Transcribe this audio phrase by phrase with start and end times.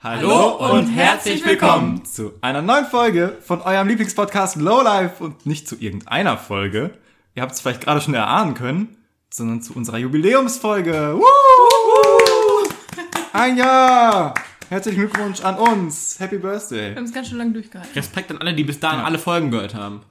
[0.00, 5.74] Hallo und herzlich willkommen zu einer neuen Folge von eurem Lieblingspodcast Lowlife und nicht zu
[5.74, 6.92] irgendeiner Folge.
[7.34, 8.96] Ihr habt es vielleicht gerade schon erahnen können,
[9.28, 11.16] sondern zu unserer Jubiläumsfolge.
[11.18, 12.68] Woo!
[13.32, 14.34] Ein Jahr!
[14.68, 16.20] Herzlichen Glückwunsch an uns.
[16.20, 16.90] Happy Birthday.
[16.90, 17.92] Wir haben es ganz schön lange durchgehalten.
[17.96, 20.02] Respekt an alle, die bis dahin alle Folgen gehört haben.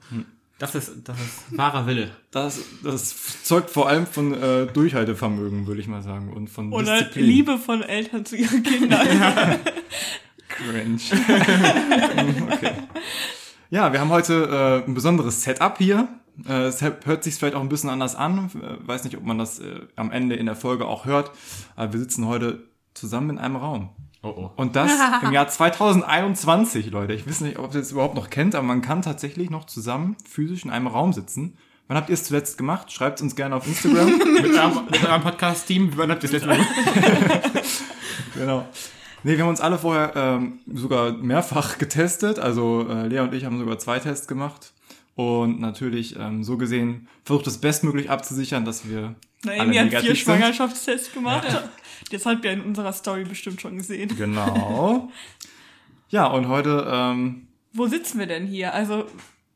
[0.58, 2.10] Das ist, das ist wahrer Wille.
[2.32, 6.32] Das, das zeugt vor allem von äh, Durchhaltevermögen, würde ich mal sagen.
[6.32, 7.24] Und von Oder Disziplin.
[7.26, 9.06] Liebe von Eltern zu ihren Kindern.
[10.48, 10.98] Cringe.
[12.50, 12.72] okay.
[13.70, 16.08] Ja, wir haben heute äh, ein besonderes Setup hier.
[16.48, 18.50] Äh, es hört sich vielleicht auch ein bisschen anders an.
[18.60, 21.30] Äh, weiß nicht, ob man das äh, am Ende in der Folge auch hört.
[21.76, 23.90] Aber wir sitzen heute zusammen in einem Raum.
[24.28, 24.50] Oh oh.
[24.56, 24.92] Und das
[25.22, 27.14] im Jahr 2021, Leute.
[27.14, 30.16] Ich weiß nicht, ob ihr das überhaupt noch kennt, aber man kann tatsächlich noch zusammen
[30.28, 31.56] physisch in einem Raum sitzen.
[31.86, 32.92] Wann habt ihr es zuletzt gemacht?
[32.92, 34.18] Schreibt uns gerne auf Instagram.
[34.18, 36.58] Mit eurem, mit eurem Podcast-Team, wann habt ihr das letzte Mal
[38.34, 38.68] Genau.
[39.22, 42.38] Nee, wir haben uns alle vorher ähm, sogar mehrfach getestet.
[42.38, 44.72] Also äh, Lea und ich haben sogar zwei Tests gemacht.
[45.18, 50.00] Und natürlich ähm, so gesehen versucht es bestmöglich abzusichern, dass wir alle Naomi hat vier
[50.02, 50.16] sind.
[50.18, 51.46] Schwangerschaftstests gemacht.
[52.12, 54.14] Das habt ihr in unserer Story bestimmt schon gesehen.
[54.16, 55.10] Genau.
[56.10, 58.72] Ja, und heute, ähm, Wo sitzen wir denn hier?
[58.72, 59.06] Also,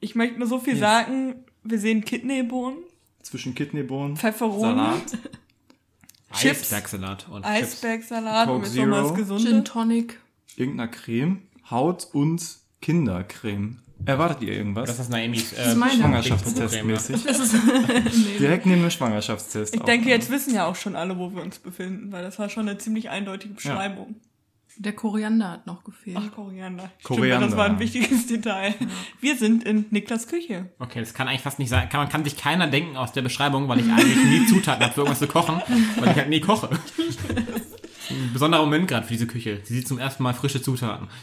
[0.01, 0.81] ich möchte nur so viel Yes.
[0.81, 1.37] sagen.
[1.63, 2.79] Wir sehen Kidneybohnen,
[3.23, 5.03] zwischen Kidneybohnen, Pfefferonen, Salat,
[6.35, 6.73] Chips.
[6.73, 7.45] Eisbergsalat und.
[7.47, 9.17] Eisbergsalat, Coke und jetzt noch mal was Zero.
[9.17, 9.71] Gin Gesundes.
[9.73, 10.21] Tonic.
[10.57, 12.43] irgendeiner Creme, Haut und
[12.83, 13.79] Kindercreme.
[14.05, 14.89] Erwartet ihr irgendwas?
[14.89, 15.75] Das ist Naemis ist äh.
[15.75, 17.55] Das ist
[18.39, 19.75] Direkt neben dem Schwangerschaftstest.
[19.75, 19.84] Ich auch.
[19.84, 22.69] denke, jetzt wissen ja auch schon alle, wo wir uns befinden, weil das war schon
[22.69, 24.17] eine ziemlich eindeutige Beschreibung.
[24.77, 26.19] der Koriander hat noch gefehlt.
[26.20, 26.91] Ach, Koriander.
[27.03, 27.36] Koriander.
[27.36, 28.75] Stimmt, das war ein wichtiges Detail.
[29.20, 30.70] Wir sind in Niklas Küche.
[30.78, 31.89] Okay, das kann eigentlich fast nicht sein.
[31.89, 34.94] Kann, man kann sich keiner denken aus der Beschreibung, weil ich eigentlich nie Zutaten habe
[34.94, 35.61] für irgendwas zu kochen,
[36.00, 36.70] weil ich halt nie koche.
[38.13, 39.61] Ein besonderer Moment gerade für diese Küche.
[39.65, 41.09] Sie sieht zum ersten Mal frische Zutaten.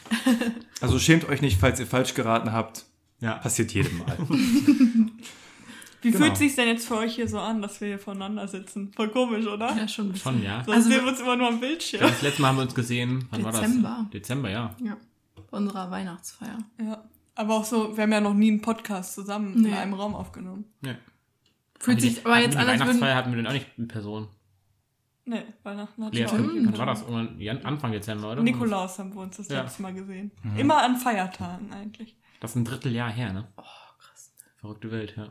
[0.81, 2.85] Also schämt euch nicht, falls ihr falsch geraten habt.
[3.19, 3.33] Ja.
[3.33, 4.17] Passiert jedem Mal.
[6.01, 6.23] Wie Genau.
[6.23, 8.93] fühlt sich denn jetzt für euch hier so an, dass wir hier voneinander sitzen?
[8.95, 9.75] Voll komisch, oder?
[9.75, 10.15] Ja, schon.
[10.15, 10.63] Schon, ja.
[10.63, 11.99] Sonst Also- sehen wir uns immer nur am Bildschirm.
[11.99, 13.25] Das letzte Mal haben wir uns gesehen.
[13.31, 13.97] Wann war Dezember.
[14.03, 14.09] das?
[14.11, 14.73] Dezember, ja.
[14.81, 14.95] Ja.
[15.51, 16.57] Bei unserer Weihnachtsfeier.
[16.81, 17.03] Ja.
[17.35, 19.73] Aber auch so, wir haben ja noch nie einen Podcast zusammen in Nee.
[19.73, 20.63] einem Raum aufgenommen.
[20.85, 20.95] ja.
[21.81, 23.15] Fühlt sich aber jetzt die an, als Weihnachtsfeier würden...
[23.17, 24.27] hatten wir denn auch nicht in Person.
[25.29, 26.65] Nee, Weihnachten hat Lea, schon Stimmt.
[26.71, 27.05] wann war das?
[27.65, 28.41] Anfang Dezember, oder?
[28.41, 29.61] Nikolaus haben wir uns das Ja.
[29.61, 30.31] letzte Mal gesehen.
[30.41, 30.57] Mhm.
[30.57, 32.17] Immer an Feiertagen eigentlich.
[32.39, 33.47] Das ist ein Dritteljahr her, ne?
[33.57, 33.61] Oh,
[33.99, 34.33] krass.
[34.57, 35.27] Verrückte Welt, ja.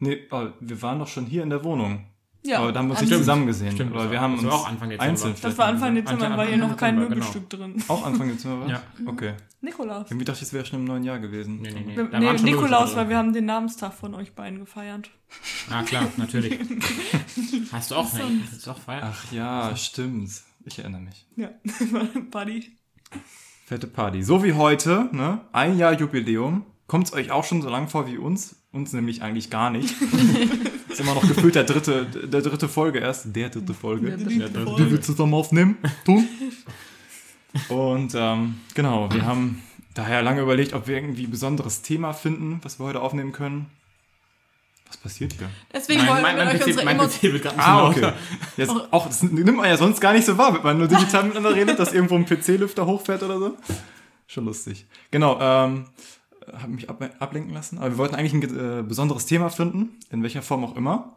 [0.00, 2.06] Nee, aber wir waren doch schon hier in der Wohnung.
[2.46, 2.58] Ja.
[2.58, 3.72] aber da haben wir uns an- nicht zusammen gesehen.
[3.72, 5.10] Stimmt, aber das wir war- haben uns auch Anfang Dezember.
[5.10, 7.26] einzeln Das war Anfang Dezember, Anfang war hier noch kein Dezember, genau.
[7.26, 7.84] Möbelstück drin.
[7.88, 8.82] Auch Anfang Dezember war Ja.
[9.06, 9.32] Okay.
[9.62, 10.10] Nikolaus.
[10.10, 11.60] Irgendwie dachte ich, es wäre schon im neuen Jahr gewesen.
[11.62, 11.96] Nee, nee, nee.
[11.96, 15.08] Wir, nee, Nikolaus, weil wir haben den Namenstag von euch beiden gefeiert.
[15.70, 16.58] Ah, klar, natürlich.
[17.72, 18.20] Hast du auch, ne?
[18.52, 19.00] Hast du auch Feier?
[19.04, 20.30] Ach ja, stimmt.
[20.66, 21.26] Ich erinnere mich.
[21.36, 21.48] Ja,
[22.30, 22.76] Buddy.
[23.64, 24.22] Fette Party.
[24.22, 25.40] So wie heute, ne?
[25.52, 26.66] Ein Jahr Jubiläum.
[26.86, 28.56] Kommt es euch auch schon so lang vor wie uns?
[28.72, 29.94] Uns nämlich eigentlich gar nicht.
[30.88, 33.34] ist immer noch gefühlt der dritte, der dritte Folge erst.
[33.34, 34.16] Der dritte Folge.
[34.16, 34.74] Der dritte.
[34.76, 35.78] Die wir zusammen aufnehmen.
[36.04, 36.28] Tun.
[37.68, 39.62] Und ähm, genau, wir haben
[39.94, 43.66] daher lange überlegt, ob wir irgendwie ein besonderes Thema finden, was wir heute aufnehmen können.
[44.88, 45.48] Was passiert hier?
[45.72, 46.98] Deswegen Mein, wollen mein, wir mein, euch PC, unsere mein.
[46.98, 48.14] PC gerade ein bisschen lauter.
[48.56, 51.22] Jetzt, auch, das nimmt man ja sonst gar nicht so wahr, wenn man nur digital
[51.24, 53.56] miteinander redet, dass irgendwo ein PC-Lüfter hochfährt oder so.
[54.26, 54.86] Schon lustig.
[55.10, 55.86] Genau, ähm,
[56.52, 57.78] habe mich ab, ablenken lassen.
[57.78, 61.16] Aber wir wollten eigentlich ein äh, besonderes Thema finden, in welcher Form auch immer.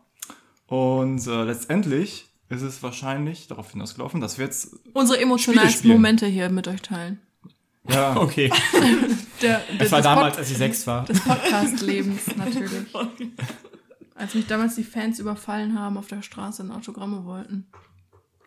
[0.67, 5.89] Und äh, letztendlich ist es wahrscheinlich darauf hinausgelaufen, dass wir jetzt Unsere emotionalsten.
[5.89, 7.19] Momente hier mit euch teilen.
[7.89, 8.51] ja, Okay.
[9.41, 11.05] Der, Das war damals, Pod- als ich sechs war.
[11.05, 12.71] des Podcast-Lebens natürlich.
[14.15, 17.67] Als mich damals die Fans überfallen haben auf der Straße und Autogramme wollten.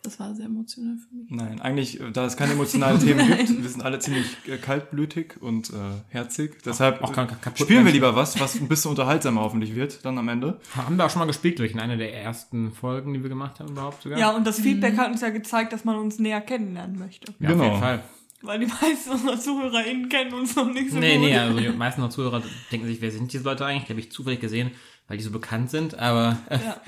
[0.03, 1.29] Das war sehr emotional für mich.
[1.29, 5.35] Nein, eigentlich, äh, da es keine emotionalen Themen gibt, wir sind alle ziemlich äh, kaltblütig
[5.41, 5.73] und äh,
[6.09, 6.57] herzig.
[6.65, 10.03] Deshalb auch äh, kein kaputt spielen wir lieber was, was ein bisschen unterhaltsamer hoffentlich wird,
[10.03, 10.59] dann am Ende.
[10.75, 13.59] Haben wir auch schon mal gespielt, durch in einer der ersten Folgen, die wir gemacht
[13.59, 14.17] haben, überhaupt sogar?
[14.17, 17.33] Ja, und das Feedback hat uns ja gezeigt, dass man uns näher kennenlernen möchte.
[17.39, 17.63] Ja, auf Genau.
[17.65, 18.03] jeden Fall.
[18.43, 21.25] Weil die meisten unserer ZuhörerInnen kennen uns noch nicht so Nee, gut.
[21.25, 23.83] nee, also die meisten noch Zuhörer denken sich, wer sind diese Leute eigentlich?
[23.85, 24.71] Die habe ich zufällig gesehen,
[25.07, 26.81] weil die so bekannt sind, aber äh, Ja.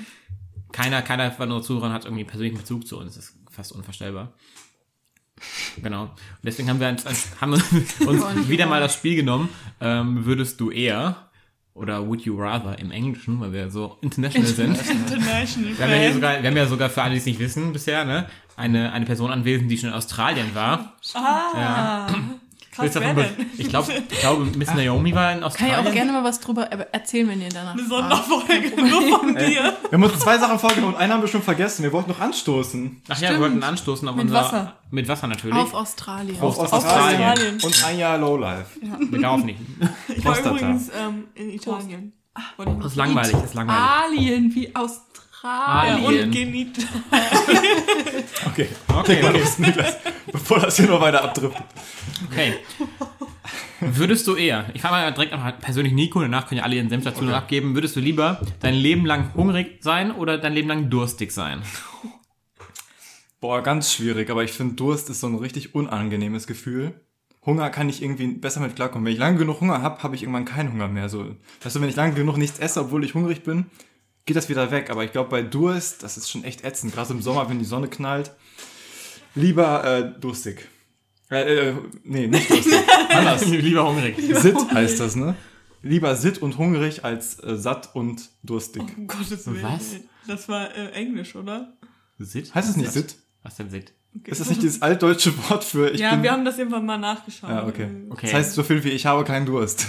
[0.74, 3.14] Keiner, keiner von unseren Zuhörern hat irgendwie persönlichen Bezug zu uns.
[3.14, 4.32] Das ist fast unvorstellbar.
[5.80, 6.02] Genau.
[6.02, 6.10] Und
[6.42, 7.06] deswegen haben wir uns,
[7.40, 9.48] haben uns wieder mal das Spiel genommen.
[9.80, 11.30] Ähm, würdest du eher
[11.74, 14.78] oder would you rather im Englischen, weil wir so international sind.
[14.78, 17.38] International Wir haben, ja hier sogar, wir haben ja sogar für alle, die es nicht
[17.38, 20.96] wissen bisher, ne, eine, eine Person anwesend, die schon in Australien war.
[21.14, 22.43] Ah, Willst
[22.78, 23.24] wer davon?
[23.56, 25.86] Ich glaube, ich glaube, Miss Naomi war in Kann ich Australien.
[25.86, 27.86] auch gerne mal was drüber erzählen, wenn ihr danach Eine.
[27.86, 29.74] Sonderfolge nur von dir.
[29.88, 31.82] Wir haben uns zwei Sachen vorgenommen und eine haben wir schon vergessen.
[31.82, 33.02] Wir wollten noch anstoßen.
[33.08, 34.40] Ach ja, wir wollten anstoßen auf Mit unser...
[34.40, 34.76] Wasser.
[34.90, 35.56] Mit Wasser natürlich.
[35.56, 36.40] Auf Australien.
[36.40, 37.58] Auf Australien.
[37.62, 38.66] Und ein Jahr Lowlife.
[38.80, 39.58] Wir kaufen nicht.
[40.08, 42.12] Ich war übrigens ähm, in Italien.
[42.36, 43.82] Ich Das ist langweilig, das ist langweilig.
[43.82, 45.13] Alien wie Australien.
[45.44, 46.24] Ja, Alien.
[46.24, 46.78] und Genit.
[48.46, 48.68] Okay.
[48.88, 49.38] Okay, Mal okay.
[49.40, 49.96] los, Niklas.
[50.32, 51.64] Bevor das hier noch weiter abdriftet.
[52.30, 52.54] okay.
[53.80, 56.88] Würdest du eher, ich frage mal direkt noch persönlich Nico, danach können ja alle ihren
[56.88, 60.68] Senf dazu noch abgeben, würdest du lieber dein Leben lang hungrig sein oder dein Leben
[60.68, 61.60] lang durstig sein?
[63.40, 67.00] Boah, ganz schwierig, aber ich finde, Durst ist so ein richtig unangenehmes Gefühl.
[67.44, 69.04] Hunger kann ich irgendwie besser mit klarkommen.
[69.04, 71.10] Wenn ich lange genug Hunger habe, habe ich irgendwann keinen Hunger mehr.
[71.10, 73.66] So, weißt du, wenn ich lange genug nichts esse, obwohl ich hungrig bin,
[74.26, 74.90] geht das wieder weg.
[74.90, 76.94] Aber ich glaube, bei Durst, das ist schon echt ätzend.
[76.94, 78.32] Gerade im Sommer, wenn die Sonne knallt.
[79.34, 80.68] Lieber äh, durstig.
[81.30, 81.74] Äh, äh,
[82.04, 82.74] nee, nicht durstig.
[83.08, 83.46] Anders.
[83.46, 84.16] lieber hungrig.
[84.18, 85.34] Sitt heißt das, ne?
[85.82, 88.82] Lieber sitt und hungrig als äh, satt und durstig.
[88.96, 89.62] Um Gottes Willen.
[89.62, 89.96] Was?
[90.26, 91.76] Das war äh, Englisch, oder?
[92.18, 92.54] Sit?
[92.54, 93.16] Heißt es nicht Sitt?
[93.42, 93.92] Was denn Sit?
[94.16, 94.30] Okay.
[94.30, 96.22] Ist das nicht dieses altdeutsche Wort für ich ja, bin...
[96.22, 97.50] wir haben das irgendwann mal nachgeschaut.
[97.50, 97.88] ja, okay.
[98.08, 98.26] Okay.
[98.26, 99.88] Das heißt so viel wie ich habe keinen Durst.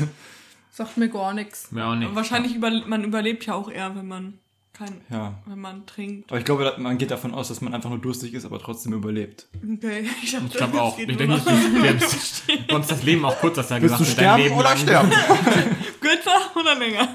[0.75, 1.71] Sagt mir gar nichts.
[1.71, 2.13] Mir auch nicht.
[2.13, 4.39] Wahrscheinlich über, man überlebt ja auch eher, wenn man
[4.73, 5.41] kein, Ja.
[5.45, 6.29] wenn man trinkt.
[6.29, 8.91] Aber ich glaube, man geht davon aus, dass man einfach nur durstig ist, aber trotzdem
[8.91, 9.47] überlebt.
[9.55, 10.97] Okay, ich, Ich glaube auch.
[10.99, 12.43] Ich denke nicht, du stirbst.
[12.69, 14.01] Sonst das Leben auch kurz, hast du ja gesagt.
[14.01, 14.77] deinem sterben Leben oder lang.
[14.77, 15.11] sterben?
[16.01, 17.07] Kürzer oder länger?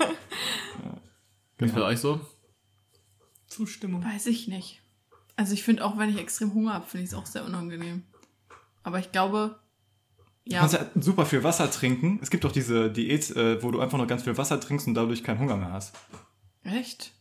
[1.59, 2.19] Wie ist bei euch so?
[3.47, 4.03] Zustimmung.
[4.03, 4.81] Weiß ich nicht.
[5.37, 8.05] Also ich finde auch, wenn ich extrem Hunger habe, finde ich es auch sehr unangenehm.
[8.85, 9.59] Aber ich glaube,
[10.51, 12.19] Du ja, kannst ja super viel Wasser trinken.
[12.23, 14.95] Es gibt auch diese Diät, äh, wo du einfach nur ganz viel Wasser trinkst und
[14.95, 15.95] dadurch keinen Hunger mehr hast.
[16.65, 17.13] echt.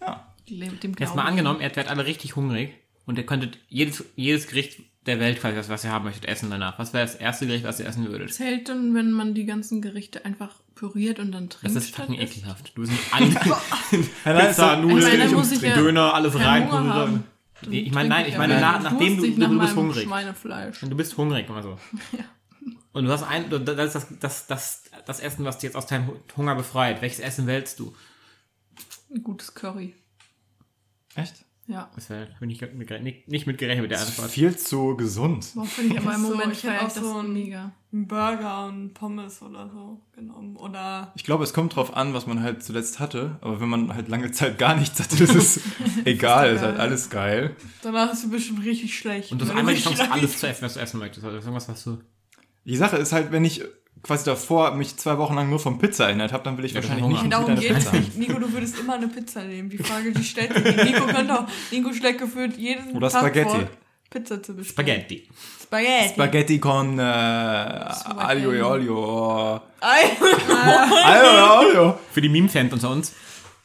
[0.00, 0.34] Ja.
[0.48, 1.28] Dem, dem Jetzt glaub mal ich.
[1.30, 2.74] angenommen, ihr werdet alle richtig hungrig
[3.06, 6.50] und ihr könntet jedes, jedes Gericht der Welt, quasi, was, was ihr haben möchtet, essen
[6.50, 6.78] danach.
[6.78, 8.32] Was wäre das erste Gericht, was ihr essen würdet?
[8.34, 11.76] Zählt dann, wenn man die ganzen Gerichte einfach püriert und dann Das trinkt?
[11.78, 12.72] ist statt fucking ekelhaft.
[12.76, 13.26] Du bist nicht alle
[14.48, 17.24] Pizza, Nudeln, Döner, alles rein.
[17.62, 20.04] Ich meine, nein, ich meine, ja nach, nachdem du, nach du bist hungrig.
[20.04, 20.82] Schweinefleisch.
[20.82, 21.78] Und du bist hungrig, immer so.
[22.92, 25.86] Und du hast ein, das ist das, das, das, das Essen, was dich jetzt aus
[25.86, 27.00] deinem Hunger befreit.
[27.02, 27.94] Welches Essen wählst du?
[29.14, 29.94] Ein gutes Curry.
[31.14, 31.45] Echt?
[31.68, 31.90] Ja.
[31.96, 34.30] Das bin ich mit, nicht, nicht mit gerechnet mit der Antwort.
[34.30, 35.50] Viel zu gesund.
[35.54, 37.72] Boah, finde ich aber im So, Moment ich auch ich das so ein- mega.
[37.92, 40.56] Ein Burger und Pommes oder so genommen.
[40.56, 43.38] Oder Ich glaube, es kommt drauf an, was man halt zuletzt hatte.
[43.40, 45.60] Aber wenn man halt lange Zeit gar nichts hatte, ist es
[46.04, 46.54] egal.
[46.54, 47.56] Ist halt alles geil.
[47.82, 49.32] danach ist du bestimmt richtig schlecht.
[49.32, 51.24] Und du hast einmal die Chance, alles zu essen, was du essen möchtest.
[51.24, 51.98] Also irgendwas, was du.
[52.64, 53.64] Die Sache ist halt, wenn ich
[54.02, 56.76] quasi davor mich zwei Wochen lang nur von Pizza erinnert habe, dann will ich Ja,
[56.82, 57.98] wahrscheinlich kein nicht wieder Darum eine geht es Pizza haben.
[58.00, 58.16] nicht.
[58.18, 59.68] Nico, du würdest immer eine Pizza nehmen.
[59.70, 60.76] Die Frage, die stellt sich.
[60.84, 63.50] Nico könnte auch, Nico schlägt gefühlt jeden Oder Tag Spaghetti.
[63.50, 63.68] vor,
[64.10, 64.88] Pizza zu bestellen.
[64.88, 65.28] Spaghetti.
[65.62, 66.08] Spaghetti.
[66.10, 69.60] Spaghetti con äh, Aglio e Olio.
[69.80, 71.98] Aglio e Olio.
[72.12, 73.12] Für die Meme-Fans unter uns.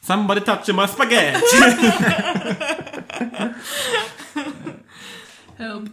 [0.04, 1.38] Somebody touch my spaghetti.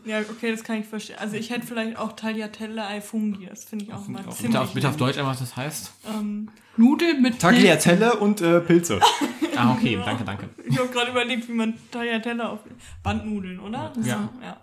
[0.05, 1.17] Ja, okay, das kann ich verstehen.
[1.19, 3.45] Also ich hätte vielleicht auch Tagliatelle ai Funghi.
[3.47, 4.31] Das finde ich auch mal ich auch.
[4.35, 5.91] ziemlich bitte, auf, bitte auf Deutsch einmal, was das heißt.
[6.15, 8.99] Ähm, Nudeln mit Tagliatelle und äh, Pilze.
[9.61, 10.49] Ah, okay, danke, danke.
[10.69, 12.59] ich habe gerade überlegt, wie man Tagliatelle auf
[13.03, 13.91] Bandnudeln, oder?
[13.97, 14.01] Ja.
[14.01, 14.07] ist-
[14.41, 14.57] ja.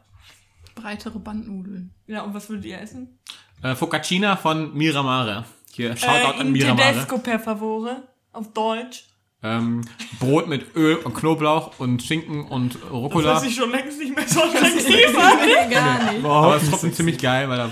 [0.74, 1.92] breitere Bandnudeln.
[2.06, 3.18] Ja, und was würdet ihr essen?
[3.62, 5.44] Äh, Focaccia von Miramare.
[5.72, 6.92] Hier, Shoutout äh, an in Miramare.
[6.94, 8.04] Tedesco per favore.
[8.32, 9.04] Auf Deutsch.
[9.46, 9.82] Ähm,
[10.18, 13.32] Brot mit Öl und Knoblauch und Schinken und Das Rucola.
[13.34, 15.70] hört sich schon längst nicht mehr so attraktiv an.
[15.70, 16.24] Gar nicht.
[16.24, 17.70] Aber es ist trotzdem ziemlich geil, weil da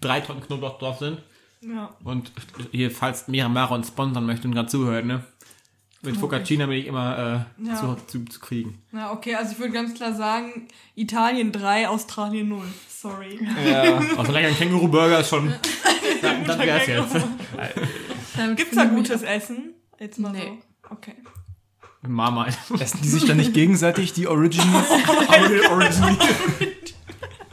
[0.00, 1.18] drei Tonnen Knoblauch drauf sind.
[1.62, 1.90] Ja.
[2.04, 2.32] Und
[2.72, 5.24] hier, falls Miramare uns sponsern möchte und gerade zuhört, ne?
[6.02, 7.74] Mit Focaccia bin ich immer äh, Ja.
[7.76, 8.80] zu, zu, zu kriegen.
[8.90, 12.62] Na, okay, also ich würde ganz klar sagen, Italien 3, Australien 0.
[12.88, 13.38] Sorry.
[13.68, 14.00] Ja.
[14.16, 15.52] Also lecker ein Känguru-Burger ist schon.
[16.22, 17.14] dann dann wär's jetzt.
[18.56, 19.74] Gibt's da ich gutes Essen?
[19.98, 20.38] Jetzt mal Nee.
[20.62, 20.69] so.
[20.90, 21.14] Okay.
[22.02, 22.46] Mama.
[22.78, 24.88] Essen die sich dann nicht gegenseitig, die Originals?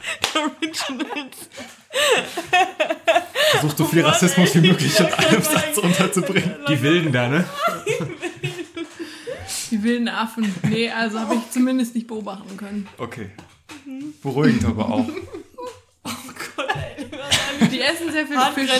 [0.34, 1.48] Originals.
[3.50, 6.54] Versuch so viel Rassismus wie möglich in einem Satz runterzubringen.
[6.68, 7.44] Die Wilden da, ne?
[9.70, 10.54] Die wilden Affen.
[10.62, 12.88] Nee, also habe ich zumindest nicht beobachten können.
[12.96, 13.30] Okay.
[14.22, 15.08] Beruhigend aber auch.
[17.70, 18.70] Die essen sehr viel Fisch.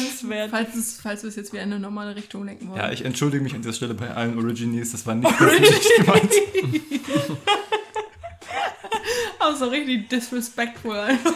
[0.50, 2.78] Falls, es, falls wir es jetzt wieder in eine normale Richtung lenken wollen.
[2.80, 4.92] Ja, ich entschuldige mich an dieser Stelle bei allen Originals.
[4.92, 6.32] Das war nicht persönlich gemeint.
[9.40, 10.96] Auch so richtig disrespectful.
[10.98, 11.32] einfach.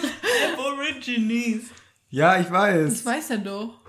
[0.54, 1.62] Aborigines.
[2.10, 3.04] Ja, ich Das weiß.
[3.06, 3.80] weiß er doch.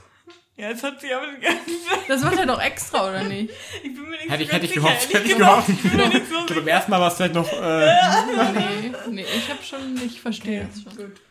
[0.56, 1.62] Ja, jetzt hat sie aber die ganze
[2.08, 3.50] Das macht er doch extra, oder nicht?
[3.78, 5.14] Ich bin mir nicht Hätte ich, so hätte ganz ich sicher, gehofft.
[5.14, 5.70] Hätte ich gehofft.
[5.70, 7.52] Ich bin mir nicht so Ich glaube, beim ersten Mal war es vielleicht noch.
[7.52, 7.88] Äh,
[8.54, 10.96] Nee, nee, ich habe schon, ich verstehe das schon.
[10.96, 11.22] Gut.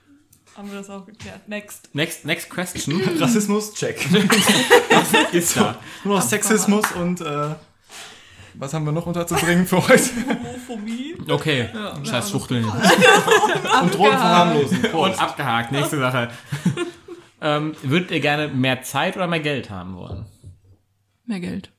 [0.57, 1.49] Haben wir das auch geklärt.
[1.49, 1.95] Next.
[1.95, 3.01] Next, next question.
[3.19, 4.07] Rassismus, check.
[5.33, 5.79] ist da.
[6.05, 7.55] Nur noch Sexismus und äh,
[8.55, 10.11] was haben wir noch unterzubringen für heute?
[10.29, 11.17] Homophobie.
[11.29, 11.69] Okay,
[12.05, 12.65] scheiß Schwuchteln.
[13.83, 14.85] und Drogen verharmlosen.
[14.93, 16.31] Und abgehakt, nächste Sache.
[17.41, 20.27] ähm, würdet ihr gerne mehr Zeit oder mehr Geld haben wollen?
[21.25, 21.71] Mehr Geld.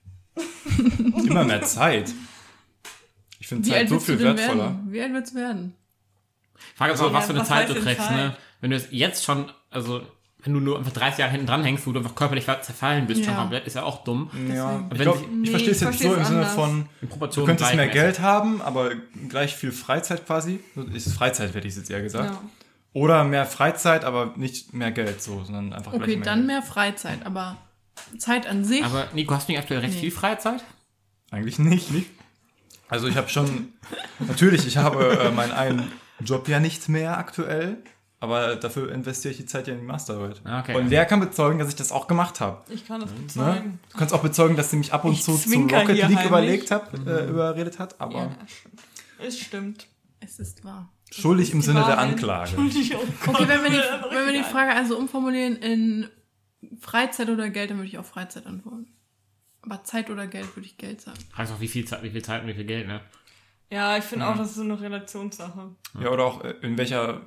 [1.27, 2.11] Immer mehr Zeit.
[3.39, 4.63] Ich finde Zeit so viel wertvoller.
[4.63, 4.87] werden?
[4.89, 5.75] Wie alt du werden?
[6.75, 8.15] Frage ist auch, Ja, was für eine was Zeit heißt du kriegst, Zeit?
[8.15, 8.37] ne?
[8.63, 10.01] Wenn du es jetzt schon, also
[10.41, 13.25] wenn du nur einfach 30 Jahre hinten dran hängst, wo du einfach körperlich zerfallen bist,
[13.25, 13.39] schon Ja.
[13.41, 14.29] komplett, ist ja auch dumm.
[14.53, 17.09] Ja, ich, Wenn glaub, ich Nee, verstehe es ich jetzt so im Sinne von, In
[17.09, 17.87] du könntest mehr.
[17.89, 18.91] Geld haben, aber
[19.27, 20.61] gleich viel Freizeit quasi.
[20.93, 22.31] Ist Freizeit, hätte ich jetzt eher gesagt.
[22.31, 22.41] Ja.
[22.93, 26.47] Oder mehr Freizeit, aber nicht mehr Geld, so, sondern einfach Okay, gleich mehr dann Geld.
[26.47, 27.57] mehr Freizeit, aber
[28.17, 28.85] Zeit an sich.
[28.85, 29.99] Aber Nico, hast du nicht aktuell recht Nee.
[29.99, 30.63] viel Freizeit?
[31.31, 31.89] Eigentlich nicht.
[32.87, 33.73] Also ich habe schon,
[34.19, 35.91] natürlich, ich habe äh, meinen einen
[36.23, 37.77] Job ja nicht mehr aktuell,
[38.23, 40.41] aber dafür investiere ich die Zeit ja in die Masterarbeit.
[40.45, 40.75] Ah, okay.
[40.75, 42.61] Und der kann bezeugen, dass ich das auch gemacht habe.
[42.71, 43.17] Ich kann das Ne?
[43.23, 43.79] bezeugen.
[43.91, 46.05] Du kannst auch bezeugen, dass sie mich ab und Ich zu zu zwinker Rocket League
[46.07, 46.25] heimlich.
[46.25, 48.37] überlegt hat, äh, überredet hat, aber Ja.
[49.19, 49.87] Es stimmt.
[50.21, 50.89] es ist wahr.
[51.11, 52.09] schuldig im Die Sinne der Wahrheit.
[52.13, 52.51] Anklage.
[52.55, 53.35] Schuldig, oh Gott.
[53.35, 56.07] Okay, wenn wir die, ist wenn wir die Frage also umformulieren in
[56.79, 58.87] Freizeit oder Geld, dann würde ich auf Freizeit antworten.
[59.61, 61.17] Aber Zeit oder Geld würde ich Geld sagen.
[61.31, 63.01] Fragst auch, wie viel Zeit, wie viel Zeit und wie viel Geld, ne?
[63.69, 65.69] Ja, ich finde auch, das ist so eine Relationssache.
[66.01, 67.21] Ja, oder auch äh, in welcher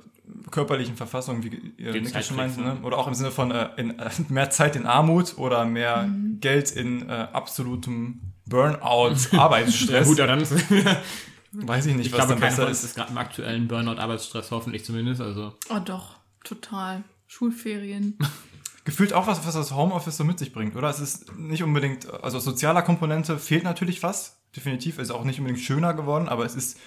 [0.51, 2.75] körperlichen Verfassung, wie Niklas Zeit schon meinte, ne?
[2.75, 2.79] ne?
[2.83, 6.71] oder auch im Sinne von äh, in, äh, mehr Zeit in Armut oder mehr Geld
[6.71, 10.07] in äh, absolutem Burnout, Ja, Arbeitsstress.
[10.07, 10.53] gut, dann ist,
[11.51, 12.83] Weiß ich nicht, ich was glaube, dann keiner besser ist.
[12.83, 15.21] ist gerade im aktuellen Burnout-Arbeitsstress, hoffentlich zumindest.
[15.21, 17.03] Also, Oh doch, total.
[17.25, 18.17] Schulferien.
[18.85, 20.89] Gefühlt auch was, was das Homeoffice so mit sich bringt, oder?
[20.89, 25.61] Es ist nicht unbedingt, also sozialer Komponente fehlt natürlich was, definitiv, ist auch nicht unbedingt
[25.61, 26.79] schöner geworden, aber es ist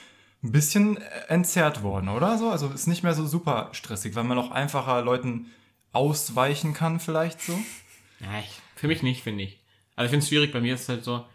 [0.42, 2.50] ein bisschen entzerrt worden, oder so?
[2.50, 5.46] Also ist nicht mehr so super stressig, weil man auch einfacher Leuten
[5.92, 7.52] ausweichen kann, vielleicht so.
[8.20, 9.60] ja, ich, für mich nicht, finde ich.
[9.96, 11.26] Also ich finde es schwierig, bei mir ist es halt so,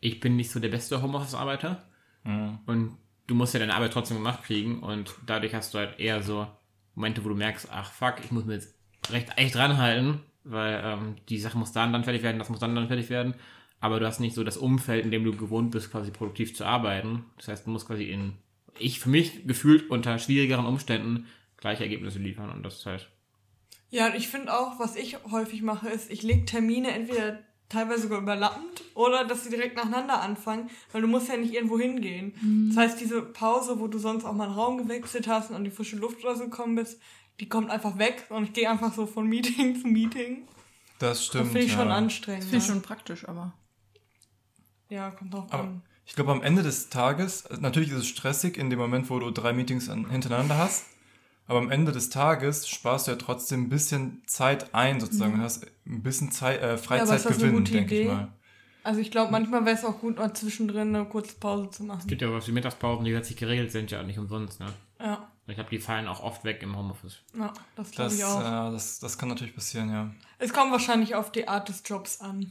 [0.00, 1.84] ich bin nicht so der beste Homeoffice-Arbeiter
[2.66, 6.22] und du musst ja deine Arbeit trotzdem gemacht kriegen und dadurch hast du halt eher
[6.22, 6.46] so
[6.94, 8.74] Momente, wo du merkst, ach fuck, ich muss mir jetzt
[9.10, 12.74] recht echt dranhalten, weil ähm, die Sache muss dann dann fertig werden, das muss dann
[12.74, 13.34] dann fertig werden,
[13.84, 16.64] aber du hast nicht so das Umfeld, in dem du gewohnt bist, quasi produktiv zu
[16.64, 17.26] arbeiten.
[17.36, 18.32] Das heißt, du musst quasi in,
[18.78, 21.26] ich für mich gefühlt unter schwierigeren Umständen
[21.58, 23.10] gleiche Ergebnisse liefern und das ist halt
[23.90, 28.04] Ja, und ich finde auch, was ich häufig mache, ist, ich lege Termine entweder teilweise
[28.04, 32.68] sogar überlappend oder dass sie direkt nacheinander anfangen, weil du musst ja nicht irgendwo hingehen.
[32.68, 35.64] Das heißt, diese Pause, wo du sonst auch mal einen Raum gewechselt hast und an
[35.64, 36.98] die frische Luft oder so gekommen bist,
[37.38, 40.48] die kommt einfach weg und ich gehe einfach so von Meeting zu Meeting.
[40.98, 41.48] Das Das stimmt.
[41.48, 41.96] finde ich schon ja.
[41.96, 42.44] anstrengend.
[42.44, 43.52] Das finde ich schon praktisch, aber.
[44.88, 45.82] Ja, kommt drauf an.
[46.06, 49.30] ich glaube, am Ende des Tages, natürlich ist es stressig in dem Moment, wo du
[49.30, 50.84] drei Meetings an, hintereinander hast,
[51.46, 55.40] aber am Ende des Tages sparst du ja trotzdem ein bisschen Zeit ein, sozusagen, und
[55.40, 56.74] hast ein bisschen Zeit, äh, Mhm.
[56.74, 58.08] ist das eine Freizeitgewinn, gute denke ich Idee?
[58.12, 58.32] mal.
[58.82, 62.00] Also ich glaube, manchmal wäre es auch gut, mal zwischendrin eine kurze Pause zu machen.
[62.00, 64.66] Es gibt ja was wie Mittagspausen, die gesetzlich geregelt sind, ja nicht umsonst, ne?
[65.00, 67.22] Ja, Ich glaube, die fallen auch oft weg im Homeoffice.
[67.34, 68.40] ja das glaube Das, ich auch.
[68.40, 70.10] äh, das, das kann natürlich passieren, ja.
[70.38, 72.46] Es kommt wahrscheinlich auf die Art des Jobs an.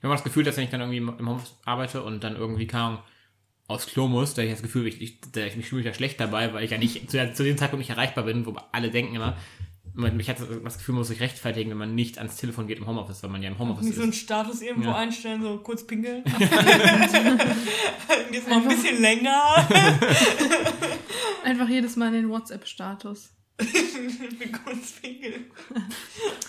[0.00, 2.66] Ich habe das Gefühl, dass wenn ich dann irgendwie im Homeoffice arbeite und dann irgendwie
[2.66, 2.98] kam
[3.68, 5.94] aufs Klo muss, da ich das Gefühl, ich, ich, da ich mich fühle mich da
[5.94, 8.56] schlecht dabei, weil ich ja nicht zu, der- zu dem Zeitpunkt nicht erreichbar bin, wo
[8.72, 9.36] alle denken immer,
[9.94, 12.78] man- mich hat das Gefühl, man muss sich rechtfertigen, wenn man nicht ans Telefon geht
[12.78, 14.18] im Homeoffice, weil man ja im Homeoffice Nicht so einen ist.
[14.20, 14.96] Status irgendwo Ja.
[14.96, 16.24] einstellen, so kurz pinkeln.
[18.32, 19.40] Jetzt mal ein bisschen länger.
[21.44, 23.30] Einfach jedes Mal den WhatsApp-Status.
[24.64, 25.44] kurz pinkeln.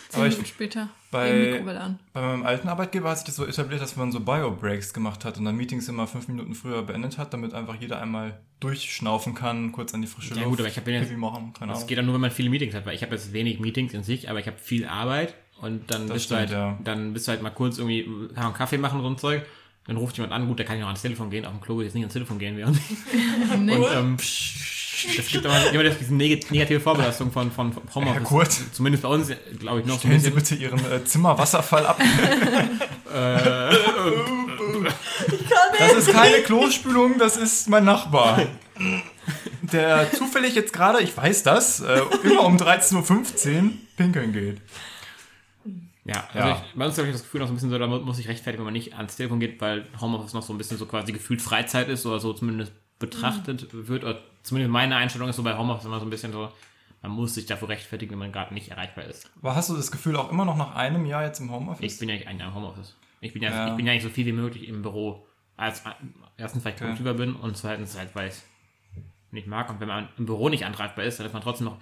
[0.10, 0.90] Zehn Aber ich- Minuten später.
[1.12, 2.00] bei- Bei Mikrowelle an.
[2.14, 5.38] Bei meinem alten Arbeitgeber hat sich das so etabliert, dass man so Bio-Breaks gemacht hat
[5.38, 9.72] und dann Meetings immer fünf Minuten früher beendet hat, damit einfach jeder einmal durchschnaufen kann,
[9.72, 10.50] kurz an die frische Ja, Luft.
[10.50, 12.50] gut, aber ich hab den jetzt- machen, keine Das geht dann nur, wenn man viele
[12.50, 15.34] Meetings hat, weil ich habe jetzt wenig Meetings in sich, aber ich habe viel Arbeit
[15.62, 16.80] und dann Das bist stimmt, du halt, ja.
[16.84, 19.18] dann bist du halt mal kurz irgendwie kann man einen Kaffee machen und so ein
[19.18, 19.46] Zeug.
[19.88, 21.76] Dann ruft jemand an, gut, da kann ich noch ans Telefon gehen, auf dem Klo
[21.78, 22.78] will ich jetzt nicht ans Telefon gehen während.
[23.60, 23.76] Nee.
[23.76, 24.18] Und ähm,
[25.18, 28.20] es gibt aber immer diese neg- negative Vorbelastung von, von Homeoffice.
[28.20, 28.52] Herr Kurt.
[28.74, 32.00] Zumindest bei uns, glaube ich, noch so Stellen ein Sie bitte Ihren äh, Zimmerwasserfall ab.
[35.80, 38.42] Das ist keine Klospülung, das ist mein Nachbar.
[39.62, 44.62] Der zufällig jetzt gerade, ich weiß das, äh, immer um 13.15 Uhr pinkeln geht.
[46.06, 46.64] Ja, also Ja.
[46.68, 48.28] Ich, bei uns habe ich das Gefühl noch so ein bisschen so, da muss ich
[48.28, 51.12] rechtfertigen, wenn man nicht ans Telefon geht, weil Homeoffice noch so ein bisschen so quasi
[51.12, 52.72] gefühlt Freizeit ist oder so zumindest
[53.02, 54.04] betrachtet wird.
[54.04, 56.50] Oder zumindest meine Einstellung ist so bei Homeoffice immer so ein bisschen so,
[57.02, 59.30] man muss sich dafür rechtfertigen, wenn man gerade nicht erreichbar ist.
[59.42, 61.98] Aber hast du das Gefühl auch immer noch nach einem Jahr jetzt im Ich Homeoffice?
[62.00, 62.96] bin ja eigentlich ein Jahr im Homeoffice.
[63.20, 63.68] Ich bin ja, Ja.
[63.70, 65.26] ich bin ja eigentlich so viel wie möglich im Büro.
[65.58, 65.84] Als,
[66.38, 66.86] erstens, weil ich Okay.
[66.86, 68.36] produktiver bin und zweitens halt, weil ich
[69.32, 69.70] nicht mag.
[69.70, 71.78] Und wenn man im Büro nicht angreifbar ist, dann ist man trotzdem noch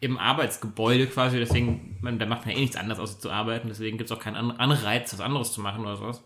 [0.00, 3.66] im Arbeitsgebäude quasi, deswegen, man, da macht man ja eh nichts anderes, außer zu arbeiten,
[3.68, 6.22] deswegen gibt es auch keinen An- Anreiz, was anderes zu machen oder sowas.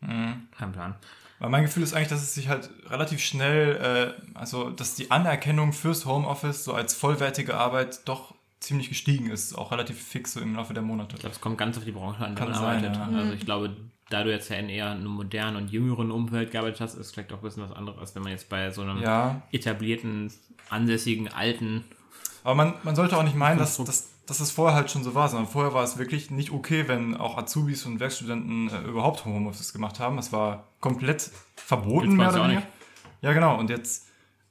[0.00, 0.94] Kein Plan.
[1.40, 5.10] Weil mein Gefühl ist eigentlich, dass es sich halt relativ schnell, äh, also dass die
[5.10, 10.40] Anerkennung fürs Homeoffice so als vollwertige Arbeit doch ziemlich gestiegen ist, auch relativ fix so
[10.40, 11.14] im Laufe der Monate.
[11.14, 12.96] Ich glaube, es kommt ganz auf die Branche an, Kann man sein, arbeitet.
[12.96, 13.18] ja.
[13.18, 13.76] Also ich glaube,
[14.10, 17.32] da du jetzt ja in eher einem modernen und jüngeren Umfeld gearbeitet hast, ist vielleicht
[17.32, 20.32] auch ein bisschen was anderes, als wenn man jetzt bei so einem Ja, etablierten,
[20.70, 21.84] ansässigen, alten
[22.44, 25.14] aber man, man sollte auch nicht meinen, dass, dass, dass es vorher halt schon so
[25.14, 29.24] war, sondern vorher war es wirklich nicht okay, wenn auch Azubis und Werkstudenten äh, überhaupt
[29.24, 30.18] Homeoffice gemacht haben.
[30.18, 32.66] Es war komplett verboten, mehr oder nicht.
[33.22, 33.58] Ja, genau.
[33.58, 34.06] Und jetzt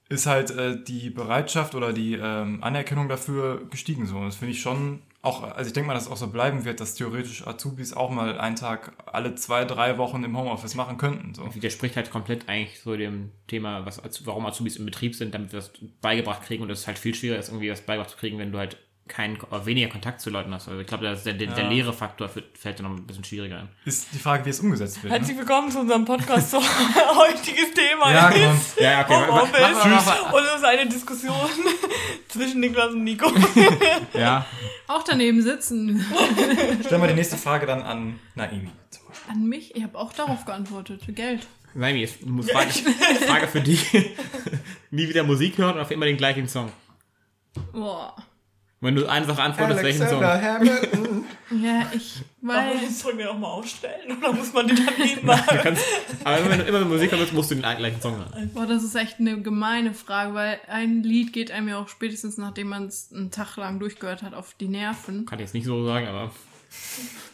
[0.09, 4.07] ist halt äh, die Bereitschaft oder die ähm, Anerkennung dafür gestiegen.
[4.07, 4.17] So.
[4.17, 6.65] Und das finde ich schon auch, also ich denke mal, dass es auch so bleiben
[6.65, 10.97] wird, dass theoretisch Azubis auch mal einen Tag alle zwei, drei Wochen im Homeoffice machen
[10.97, 11.35] könnten.
[11.35, 11.53] So.
[11.53, 15.59] widerspricht halt komplett eigentlich so dem Thema, was, warum Azubis im Betrieb sind, damit wir
[15.59, 18.39] das beigebracht kriegen und das ist halt viel schwieriger, ist irgendwie was beigebracht zu kriegen,
[18.39, 20.67] wenn du halt keinen, oder weniger Kontakt zu Leuten hast.
[20.67, 21.69] Also ich glaube, der, der, der Ja.
[21.69, 23.69] Lehrefaktor für- fällt dann noch ein bisschen schwieriger ein.
[23.85, 25.11] Ist die Frage, wie es umgesetzt wird.
[25.11, 25.19] Ne?
[25.19, 26.51] Herzlich willkommen zu unserem Podcast.
[26.51, 26.57] So
[27.15, 28.83] heutiges Thema Ja, ist komm.
[28.83, 29.15] Ja, okay.
[29.27, 30.33] Homeoffice.
[30.33, 31.35] Und es ist eine Diskussion
[32.27, 33.31] zwischen Niklas und Nico.
[34.13, 34.45] Ja.
[34.87, 36.03] Auch daneben sitzen.
[36.85, 38.69] Stellen wir die nächste Frage dann an Naimi.
[39.29, 39.75] An mich?
[39.75, 41.01] Ich habe auch darauf geantwortet.
[41.09, 41.45] Geld.
[41.73, 42.69] Nein, jetzt muss Frage,
[43.27, 43.91] Frage für dich.
[44.89, 46.71] Nie wieder Musik hören oder für immer den gleichen Song?
[47.73, 48.15] Boah.
[48.79, 50.21] Wenn du einfach antwortest, welchen Song?
[51.49, 52.15] Ja, ich.
[52.41, 54.17] Darf man den Song ja auch mal aufstellen?
[54.17, 55.45] Oder muss man den dann lieb machen?
[55.49, 55.83] Du kannst,
[56.23, 58.51] aber wenn du immer Musik hörst, musst du den gleichen Song hören.
[58.53, 62.37] Boah, das ist echt eine gemeine Frage, weil ein Lied geht einem ja auch spätestens,
[62.37, 65.25] nachdem man es einen Tag lang durchgehört hat, auf die Nerven.
[65.25, 66.31] Kann ich jetzt nicht so sagen, aber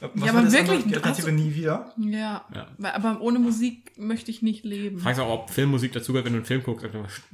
[0.01, 0.89] Was aber war das wirklich, andere?
[0.89, 1.93] Die Alternative nie wieder.
[1.97, 2.45] Ja.
[2.53, 2.67] Ja.
[2.77, 4.99] Weil, aber ohne Musik möchte ich nicht leben.
[4.99, 6.85] fragst auch, ob Filmmusik dazugehört, wenn du einen Film guckst,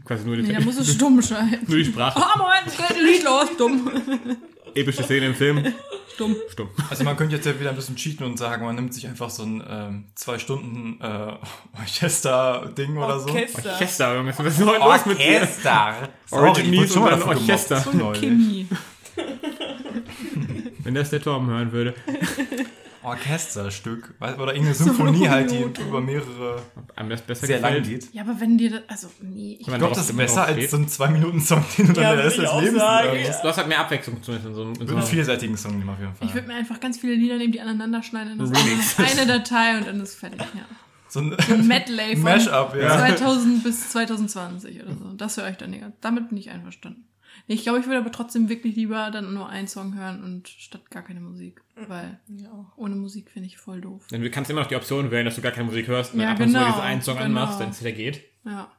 [0.06, 1.60] quasi nur die, Nee, da muss es stumm sein.
[1.68, 2.20] nur die Sprache.
[2.20, 3.92] Oh, Moment, es geht ein Lied los, dumm.
[4.76, 5.66] Epische Szene im Film.
[6.14, 6.36] Stumm.
[6.52, 6.70] Stumm.
[6.92, 9.32] Also man könnte jetzt ja wieder ein bisschen cheaten und sagen, man nimmt sich einfach
[9.32, 11.34] so ein ähm, zwei Stunden äh,
[11.80, 13.30] Orchester-Ding oder so.
[13.30, 13.72] Orchester.
[13.72, 15.40] Orchester, Junge, was ist denn heute los mit dir?
[15.40, 16.10] Orchester.
[16.30, 17.86] Originals und dann Orchester.
[18.14, 18.68] Kimi.
[20.90, 21.94] Wenn das der Torben hören würde.
[23.04, 24.16] Orchesterstück.
[24.20, 26.64] Oder irgendeine Symphonie halt, die über mehrere
[26.96, 28.02] Einem das besser sehr lang gefällt.
[28.06, 28.14] geht.
[28.14, 28.82] Ja, aber wenn dir das.
[28.88, 29.54] Also, nee.
[29.60, 32.18] Ich, Ich glaube, das ist besser als so ein Zwei-Minuten-Song, den du dann Ja, den
[32.24, 33.10] würde Rest des Lebens sagen.
[33.20, 33.44] hörst.
[33.44, 34.72] Du hast halt mehr Abwechslung zumindest in so einem.
[34.74, 36.28] In so So einen vielseitigen Song nehmen auf jeden Fall.
[36.28, 38.40] ich würde mir einfach ganz viele Lieder nehmen, die aneinander schneiden.
[38.40, 40.40] Dann ist eine Datei und dann ist fertig.
[40.42, 40.66] Ja.
[41.08, 42.98] so ein Ein Medley von Mashup, ja.
[42.98, 45.14] 2000 bis 2020 oder so.
[45.16, 45.84] Das höre ich dann nicht.
[46.02, 47.06] Damit bin ich einverstanden.
[47.52, 50.92] Ich glaube, ich würde aber trotzdem wirklich lieber dann nur einen Song hören und statt
[50.92, 51.62] gar keine Musik.
[51.88, 52.72] Weil Ja.
[52.76, 54.06] ohne Musik finde ich voll doof.
[54.12, 56.20] Denn du kannst immer noch die Option wählen, dass du gar keine Musik hörst und
[56.20, 57.26] Ja, dann ab und zu genau, diesen einen Song genau.
[57.26, 58.24] anmachst, wenn es wieder geht.
[58.46, 58.72] Ja.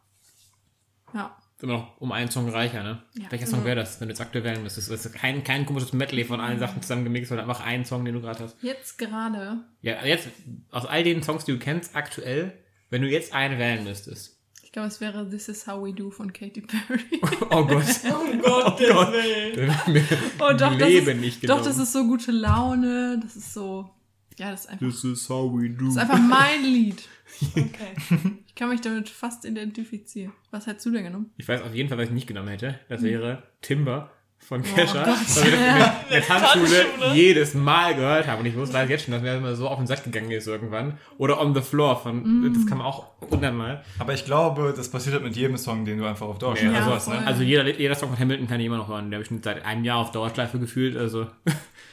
[1.13, 1.37] Ja.
[1.57, 3.03] Ist immer noch um einen Song reicher, ne?
[3.19, 3.31] Ja.
[3.31, 4.89] Welcher Song wäre das, wenn du jetzt aktuell wählen müsstest?
[4.89, 8.15] Das ist kein, kein komisches Medley von allen Sachen zusammengemixt, sondern einfach einen Song, den
[8.15, 8.57] du gerade hast.
[8.63, 9.65] Jetzt gerade.
[9.83, 10.29] Ja, jetzt,
[10.71, 12.53] aus all den Songs, die du kennst, aktuell,
[12.89, 14.40] wenn du jetzt einen wählen müsstest.
[14.71, 17.01] Ich glaube, es wäre This Is How We Do von Katy Perry.
[17.51, 17.85] Oh Gott.
[17.85, 18.79] Gottes Gott.
[18.79, 19.67] Willen.
[19.67, 20.05] Das wäre mir
[20.39, 23.19] Oh, doch, Leben ist, nicht doch, das ist so gute Laune.
[23.21, 23.91] Das ist so.
[24.39, 25.87] Ja, das ist einfach, This is how we do.
[25.87, 27.03] das ist einfach mein Lied.
[27.57, 28.39] Okay.
[28.47, 30.33] Ich kann mich damit fast identifizieren.
[30.51, 31.33] Was hättest du denn genommen?
[31.37, 32.79] Ich weiß auf jeden Fall, was ich nicht genommen hätte.
[32.89, 35.05] Das wäre Timber von Oh Kesha.
[35.05, 35.15] Gott.
[35.17, 38.41] weil wir das in der, in der Tanzschule jedes Mal gehört haben.
[38.41, 40.49] Und ich wusste jetzt schon, dass mir das immer so auf den Sack gegangen ist
[40.49, 40.99] irgendwann.
[41.19, 42.53] Oder On the Floor von, Mm.
[42.55, 43.85] das kann man auch hundertmal.
[44.01, 46.73] Aber ich glaube, das passiert halt mit jedem Song, den du einfach auf Dauer Ja.
[46.73, 47.23] Ja, sowas, ne?
[47.25, 49.11] Also jeder, jeder Song von Hamilton kann ich immer noch hören.
[49.11, 50.97] Der habe ich schon seit einem Jahr auf Dauerschleife gefühlt.
[50.97, 51.27] Also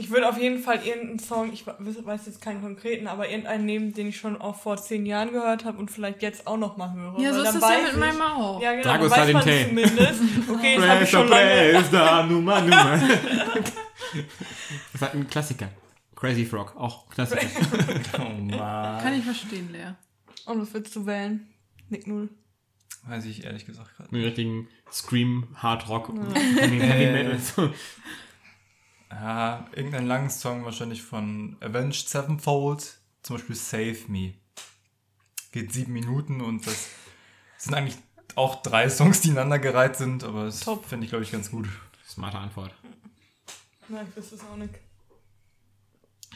[0.00, 3.92] Ich würde auf jeden Fall irgendeinen Song, ich weiß jetzt keinen konkreten, aber irgendeinen nehmen,
[3.94, 6.92] den ich schon auch vor zehn Jahren gehört habe und vielleicht jetzt auch noch mal
[6.92, 7.18] höre.
[7.18, 8.62] Ja, so ist das ja mit meinem auch.
[8.62, 9.68] Ja, genau, Drago dann weiß man Salinte.
[9.68, 10.22] zumindest.
[10.48, 11.72] Okay, das habe ich Presta, schon lange.
[11.72, 13.00] presta, Nummer, Nummer.
[14.92, 15.68] Das war ein Klassiker.
[16.14, 17.42] Crazy Frog, auch Klassiker.
[18.18, 19.02] Oh Mann.
[19.02, 19.94] Kann ich verstehen, Lea.
[20.46, 21.46] Und was würdest du wählen?
[21.88, 22.28] Nick Null.
[23.06, 24.12] Weiß ich ehrlich gesagt gerade.
[24.12, 27.72] Einen richtigen Scream, Hard Rock, Heavy, Heavy Metal.
[29.10, 32.98] Ja, irgendeinen langen Song wahrscheinlich von Avenged Sevenfold.
[33.22, 34.34] Zum Beispiel Save Me.
[35.52, 36.88] Geht sieben Minuten und das
[37.56, 37.96] sind eigentlich
[38.34, 40.84] auch drei Songs, die ineinander gereiht sind, aber das Top.
[40.84, 41.68] finde ich, glaube ich, ganz gut.
[42.06, 42.72] Smarte Antwort.
[43.88, 44.74] Nein, ich wüsste es auch nicht.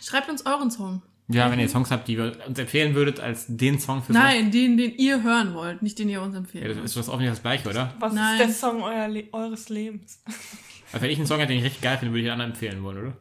[0.02, 1.02] Schreibt uns euren Song.
[1.28, 4.50] Ja, wenn ihr Songs habt, die ihr uns empfehlen würdet als den Song für Nein,
[4.50, 6.76] den, den ihr hören wollt, nicht den ihr uns Ja, empfehlt.
[6.76, 7.94] das ist das offensichtlich das gleiche, oder?
[8.00, 8.40] Was Nein.
[8.40, 10.20] ist der Song euer Le eures Lebens?
[10.92, 12.52] Also wenn ich einen Song hätte, den ich richtig geil finde, würde ich den anderen
[12.52, 13.12] empfehlen wollen, oder?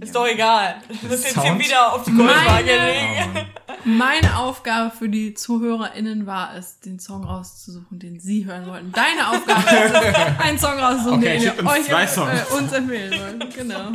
[0.00, 0.76] Ist doch egal.
[1.02, 3.46] Das ist jetzt hier wieder auf die Goldwaage Meine- legen.
[3.84, 8.92] Meine Aufgabe für die ZuhörerInnen war es, den Song rauszusuchen, den sie hören wollten.
[8.92, 12.50] Deine Aufgabe ist es, einen Song rauszusuchen, Okay, den ihr euch zwei äh, Songs.
[12.52, 13.54] uns empfehlen wollt.
[13.56, 13.92] Genau.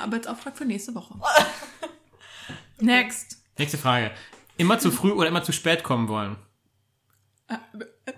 [0.00, 1.14] Arbeitsauftrag für nächste Woche.
[2.80, 3.38] Next.
[3.58, 4.12] Nächste Frage.
[4.58, 6.36] Immer zu früh oder immer zu spät kommen wollen?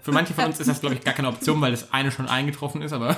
[0.03, 2.29] Für manche von uns ist das, glaube ich, gar keine Option, weil das eine schon
[2.29, 3.17] eingetroffen ist, aber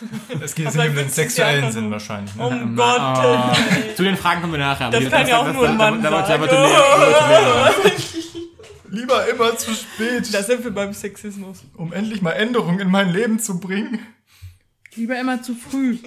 [0.40, 1.72] Es geht jetzt um den sexuellen.
[1.72, 2.34] Sinn wahrscheinlich.
[2.34, 2.46] Ne?
[2.46, 3.94] Um Na, Gottes oh.
[3.96, 4.90] Zu den Fragen kommen wir nachher.
[4.90, 6.44] Das die- kann ja auch nur ein Mann da, da, da, sagen.
[6.48, 6.62] da
[7.28, 7.74] Lea raus.
[8.90, 11.58] Lieber immer zu spät, Da sind wir beim Sexismus.
[11.76, 13.98] um endlich mal Änderungen in mein Leben zu bringen.
[14.94, 15.98] Lieber immer zu früh.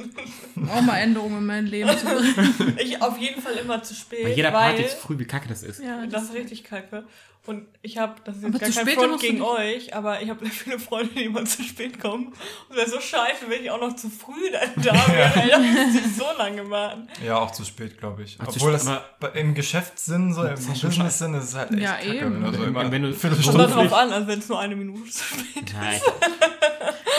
[0.75, 2.75] Auch mal Änderungen in mein Leben zu bringen.
[2.84, 5.47] Ich auf jeden Fall immer zu spät, Bei jeder weil Party zu früh, wie kacke
[5.47, 5.80] das ist.
[5.82, 7.04] Ja, das ist richtig kacke.
[7.47, 10.21] Und ich habe, das ist jetzt Aber gar zu kein Front gegen nicht- euch, aber
[10.21, 12.27] ich habe sehr viele Freunde, die immer zu spät kommen.
[12.27, 12.36] Und
[12.69, 15.41] das wäre so scheiße, wenn ich auch noch zu früh dann da wäre.
[15.41, 17.08] Ey, Das ich so lange warten.
[17.25, 18.38] Ja, auch zu spät, glaube ich.
[18.39, 18.88] Ach, Obwohl das
[19.34, 22.34] im Geschäftssinn, so im ist ja Business-Sinn, ist es halt echt Ja, kacke, eben.
[22.36, 24.75] wenn du so Wenn- immer wenn du- Kommt darauf an, also wenn es nur eine
[24.75, 25.99] Minute zu spät Nein.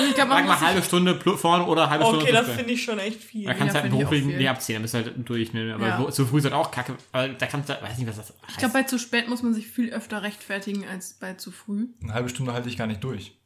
[0.08, 2.82] Ich glaube, man Sag mal halbe Stunde vorne oder halbe Stunde Okay, das finde ich
[2.82, 3.44] schon echt viel.
[3.46, 4.38] Da kannst du Ja, halt einen ich viel.
[4.38, 5.52] die abziehen, dann bist du halt durch.
[5.52, 5.72] Ne?
[5.74, 6.10] Aber Ja.
[6.10, 6.96] zu früh ist halt auch kacke.
[7.12, 8.38] Aber da kannst du, weiß nicht, was das heißt.
[8.48, 11.88] Ich glaube, bei zu spät muss man sich viel öfter rechtfertigen als bei zu früh.
[12.02, 13.36] Eine halbe Stunde halte ich gar nicht durch.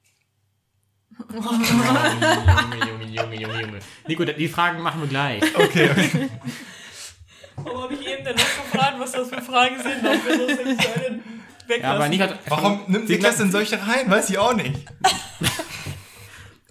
[1.32, 1.46] Junge,
[2.86, 3.78] Junge, Junge, Junge, Junge.
[4.06, 5.42] Nico, die Fragen machen wir gleich.
[5.54, 6.28] Okay, okay.
[7.56, 10.18] Warum habe ich eben denn noch gefragt, was das für Fragen sind, das?
[11.80, 12.38] Ja, aber Nico hat.
[12.48, 14.10] Warum nimmt Sie Niklas denn solche rein?
[14.10, 14.74] Weiß ich auch nicht.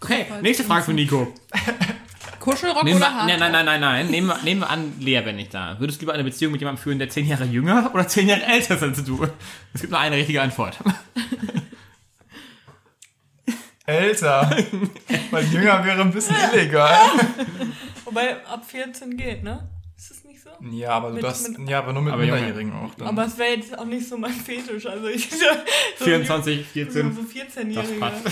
[0.02, 1.34] Okay, nächste Frage für Nico.
[2.46, 3.28] Kuschelrock Nehmen oder hart?
[3.28, 4.08] nein, nein, nein, nein, nein.
[4.10, 5.80] Nehmen wir, nehmen wir an, Lea wäre nicht da.
[5.80, 8.44] Würdest du lieber eine Beziehung mit jemandem führen, der zehn Jahre jünger oder zehn Jahre
[8.46, 9.28] älter ist als du?
[9.74, 10.78] Es gibt nur eine richtige Antwort.
[13.88, 14.50] Älter.
[15.32, 16.98] Weil jünger wäre ein bisschen illegal.
[18.04, 19.70] Wobei ab 14 geht, ne?
[19.96, 20.50] Ist das nicht so?
[20.72, 22.36] Ja, aber du Mit- darfst, mit- ja, aber nur mit Aber Junge.
[22.42, 22.96] Minderjährigen auch.
[22.96, 23.08] Dann.
[23.08, 24.86] Aber es wäre jetzt auch nicht so mein Fetisch.
[24.88, 25.30] Also ich
[26.00, 27.14] so 24, So, 14.
[27.14, 28.00] so Das 14-Jährige.
[28.00, 28.24] passt.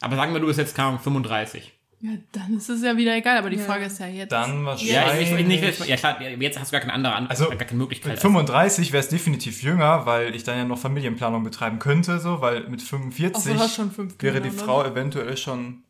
[0.00, 1.72] Aber sagen wir, du bist jetzt keine Ahnung, 35.
[2.06, 3.64] Ja, dann ist es ja wieder egal, aber die Ja.
[3.64, 4.30] Frage ist ja jetzt.
[4.30, 5.32] dann Ja, wahrscheinlich.
[5.32, 7.56] ich, ich, nicht, jetzt- ja klar, jetzt hast du gar keine andere An Also, gar
[7.56, 8.12] keine Möglichkeit.
[8.12, 12.42] Mit 35 wäre es definitiv jünger, weil ich dann ja noch Familienplanung betreiben könnte, so,
[12.42, 14.54] weil mit Ach, 45 du hast schon fünf wäre die ne?
[14.54, 15.82] Frau eventuell schon.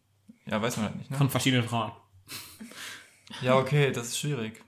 [0.46, 1.16] Ja, weiß man halt nicht, ne?
[1.16, 1.90] von verschiedenen Frauen.
[3.42, 4.62] Ja, okay, das ist schwierig.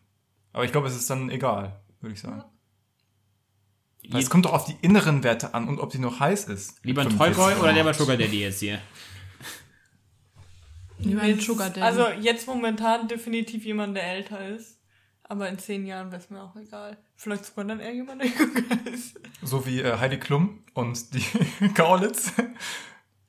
[0.52, 2.42] Aber ich glaube, es ist dann egal, würde ich sagen.
[4.08, 6.84] Weil es kommt doch auf die inneren Werte an und ob die noch heiß ist.
[6.84, 7.62] Lieber ein Toyboy 45.
[7.62, 8.80] oder lieber Sugar Daddy jetzt hier?
[11.04, 11.82] Ein Sugar Daddy.
[11.82, 14.78] Also jetzt momentan definitiv jemand, der älter ist.
[15.28, 16.96] Aber in zehn Jahren wäre es mir auch egal.
[17.16, 19.18] Vielleicht sogar dann eher jemand, der jünger ist.
[19.42, 21.24] So wie äh, Heidi Klum und die
[21.74, 22.32] Kaulitz.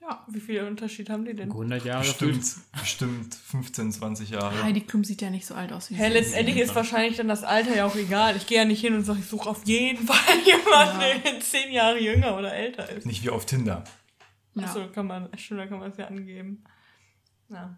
[0.02, 0.24] ja.
[0.28, 1.50] Wie viel Unterschied haben die denn?
[1.50, 2.46] 100 Jahre Bestimmt,
[2.80, 4.64] bestimmt 15, 20 Jahre.
[4.64, 6.14] Heidi Klum sieht ja nicht so alt aus wie Hä, sie.
[6.14, 8.36] letztendlich ist wahrscheinlich dann das Alter ja auch egal.
[8.38, 11.72] Ich gehe ja nicht hin und sage, ich suche auf jeden Fall jemanden, der zehn
[11.74, 13.08] Jahre jünger oder älter ist.
[13.08, 13.84] Nicht wie auf Tinder.
[14.54, 14.64] Ja.
[14.66, 16.64] Achso, kann man, stimmt, da kann man es ja angeben.
[17.50, 17.78] Ja.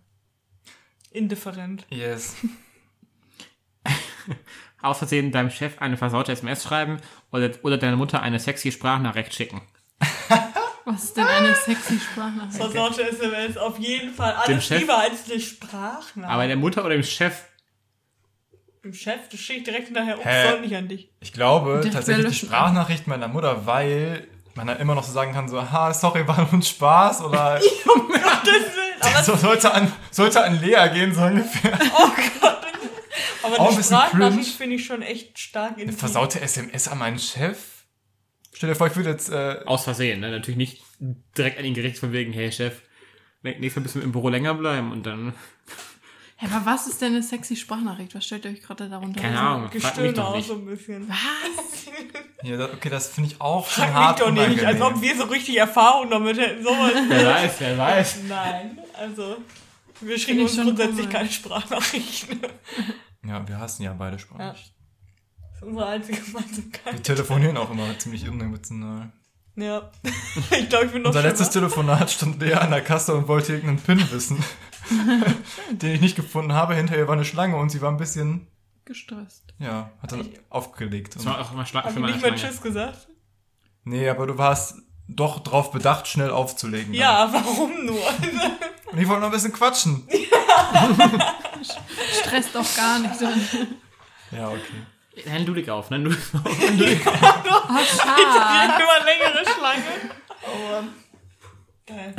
[1.11, 1.85] Indifferent.
[1.89, 2.35] Yes.
[4.81, 6.97] Aus Versehen deinem Chef eine versaute SMS schreiben
[7.31, 9.61] oder, oder deiner Mutter eine sexy Sprachnachricht schicken.
[10.85, 12.55] Was ist denn eine sexy Sprachnachricht?
[12.55, 14.33] Versaute SMS, auf jeden Fall.
[14.47, 16.29] Dem Alles Chef- lieber als eine Sprachnachricht.
[16.33, 17.43] Aber der Mutter oder dem Chef,
[18.83, 20.49] Dem Chef, das schicke ich direkt hinterher, ups, Hä?
[20.51, 21.11] soll nicht an dich.
[21.19, 22.45] Ich glaube tatsächlich die.
[22.45, 24.27] Sprachnachricht meiner Mutter, weil
[24.59, 27.59] man dann immer noch so sagen kann, so, ha, sorry, war nur ein Spaß oder
[27.61, 29.01] Willen.
[29.01, 31.73] Aber, so, sollte, an, sollte an Lea gehen, so ungefähr.
[33.43, 35.97] aber Auch ein eine bisschen Sprachnachricht finde ich schon echt stark Eine intim.
[35.97, 37.57] versaute SMS an meinen Chef?
[38.53, 40.31] Stell dir vor, ich würde jetzt, äh, aus Versehen, ne?
[40.31, 40.83] natürlich nicht
[41.37, 42.81] direkt an ihn gerichtet von wegen, hey Chef,
[43.41, 45.33] nächstes Mal müssen wir im Büro länger bleiben und dann,
[46.41, 48.15] Hä, aber was ist denn eine sexy Sprachnachricht?
[48.15, 49.37] Was stellt ihr euch gerade darunter keine?
[49.37, 50.47] Ahnung, frag mich doch auch nicht.
[50.47, 51.09] so ein bisschen.
[51.09, 51.85] Was?
[52.43, 55.01] ja, das, okay, das finde ich auch schon Frag hart mich doch nicht, als ob
[55.01, 56.63] wir so richtig Erfahrung damit hätten.
[56.63, 56.93] Sowas.
[57.09, 58.19] Wer weiß, wer weiß.
[58.29, 59.35] Nein, also
[59.99, 61.11] wir schicken uns grundsätzlich komisch.
[61.11, 62.41] keine Sprachnachrichten.
[62.41, 62.51] Das
[63.29, 64.73] Ja, wir hassen ja beide Sprachnachrichten.
[65.55, 66.93] ist unsere einzige Gemeinsamkeit.
[66.93, 69.11] Wir telefonieren auch immer ziemlich unemotional.
[69.57, 69.91] Ja.
[70.51, 71.49] Ich glaube, ich bin noch Unser letztes.
[71.49, 74.41] Telefonat stand Lea an der Kasse und wollte irgendeinen PIN wissen,
[75.71, 76.75] den ich nicht gefunden habe.
[76.75, 78.47] Hinterher war eine Schlange und sie war ein bisschen,
[78.85, 79.43] Gestresst.
[79.59, 81.15] ja, hat dann aufgelegt.
[81.15, 82.35] Das war auch immer für ich meine nicht mal.
[82.35, 83.07] Tschüss gesagt?
[83.83, 84.75] nee, aber du warst
[85.07, 86.93] doch drauf bedacht, schnell aufzulegen.
[86.93, 87.01] dann.
[87.01, 87.99] Ja, warum nur?
[88.91, 90.07] Und ich wollte noch ein bisschen quatschen.
[92.21, 93.21] Stresst doch gar nicht.
[94.31, 95.25] Ja, okay.
[95.25, 96.41] Nenn du dich auf, nenn du dich auf.
[96.43, 96.49] Oh,
[97.85, 98.81] schade.
[98.81, 99.83] Immer längere Schlange.
[100.43, 100.89] Oh Mann.
[101.85, 102.15] Geil.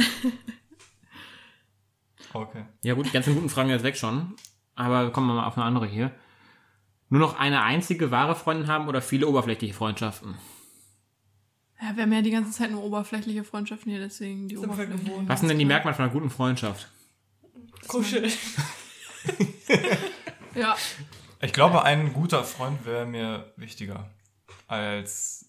[2.32, 2.64] Okay.
[2.82, 4.34] Ja gut, die ganzen guten Fragen jetzt weg schon.
[4.74, 6.12] Aber kommen wir mal auf eine andere hier.
[7.08, 10.36] Nur noch eine einzige wahre Freundin haben oder viele oberflächliche Freundschaften?
[11.80, 15.28] Ja, wir haben ja die ganze Zeit nur oberflächliche Freundschaften hier, deswegen die gewohnt.
[15.28, 16.88] Was sind denn die Merkmale von einer guten Freundschaft?
[17.88, 18.30] Kuschel.
[20.54, 20.76] Ja,
[21.40, 24.10] Ich glaube, ein guter Freund wäre mir wichtiger
[24.66, 25.46] als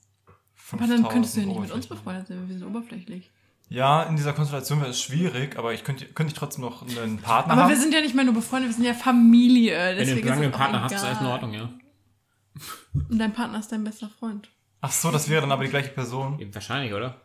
[0.71, 3.29] aber dann könntest du ja nicht mit uns befreundet sein, wir sind oberflächlich.
[3.71, 7.19] Ja, in dieser Konstellation wäre es schwierig, aber ich könnte, könnte ich trotzdem noch einen
[7.19, 7.69] Partner Aber haben.
[7.69, 9.95] wir sind ja nicht mehr nur befreundet, wir sind ja Familie.
[9.95, 11.25] Wenn du einen langen Partner hast, ist alles in.
[11.25, 11.69] Ordnung, ja.
[13.09, 14.49] Und dein Partner ist dein bester Freund.
[14.81, 16.37] Ach so, das wäre dann aber die gleiche Person.
[16.53, 17.21] Wahrscheinlich, oder?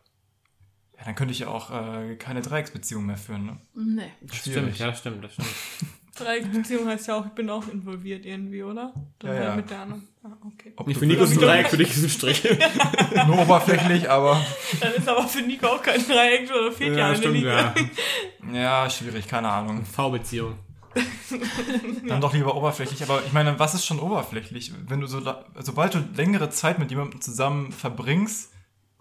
[0.96, 3.46] Ja, dann könnte ich ja auch äh, keine Dreiecksbeziehung mehr führen.
[3.46, 3.56] Ne?
[3.74, 4.12] Nee.
[4.20, 4.76] Das Schwierig.
[4.76, 5.48] stimmt, ja, das stimmt, das stimmt.
[6.18, 8.92] Dreiecksbeziehung heißt ja auch, ich bin auch involviert irgendwie, oder?
[9.18, 9.56] Dann Ja, halt ja.
[9.56, 10.08] mit der anderen.
[10.24, 10.72] Ah, okay.
[10.76, 12.42] Ob Nicht für Nico ist ein Dreieck, für dich ist ein Strich.
[13.26, 14.40] Nur oberflächlich, aber
[14.80, 17.50] Dann ist aber für Nico auch kein Dreieck oder fehlt ja, Ja, eine stimmt, Linie.
[17.52, 17.74] ja.
[18.84, 19.84] ja, schwierig, keine Ahnung.
[19.84, 20.54] V-Beziehung.
[22.08, 23.02] Dann doch lieber oberflächlich.
[23.02, 24.72] Aber ich meine, was ist schon oberflächlich?
[24.88, 25.20] Wenn du so,
[25.58, 28.52] sobald du längere Zeit mit jemandem zusammen verbringst,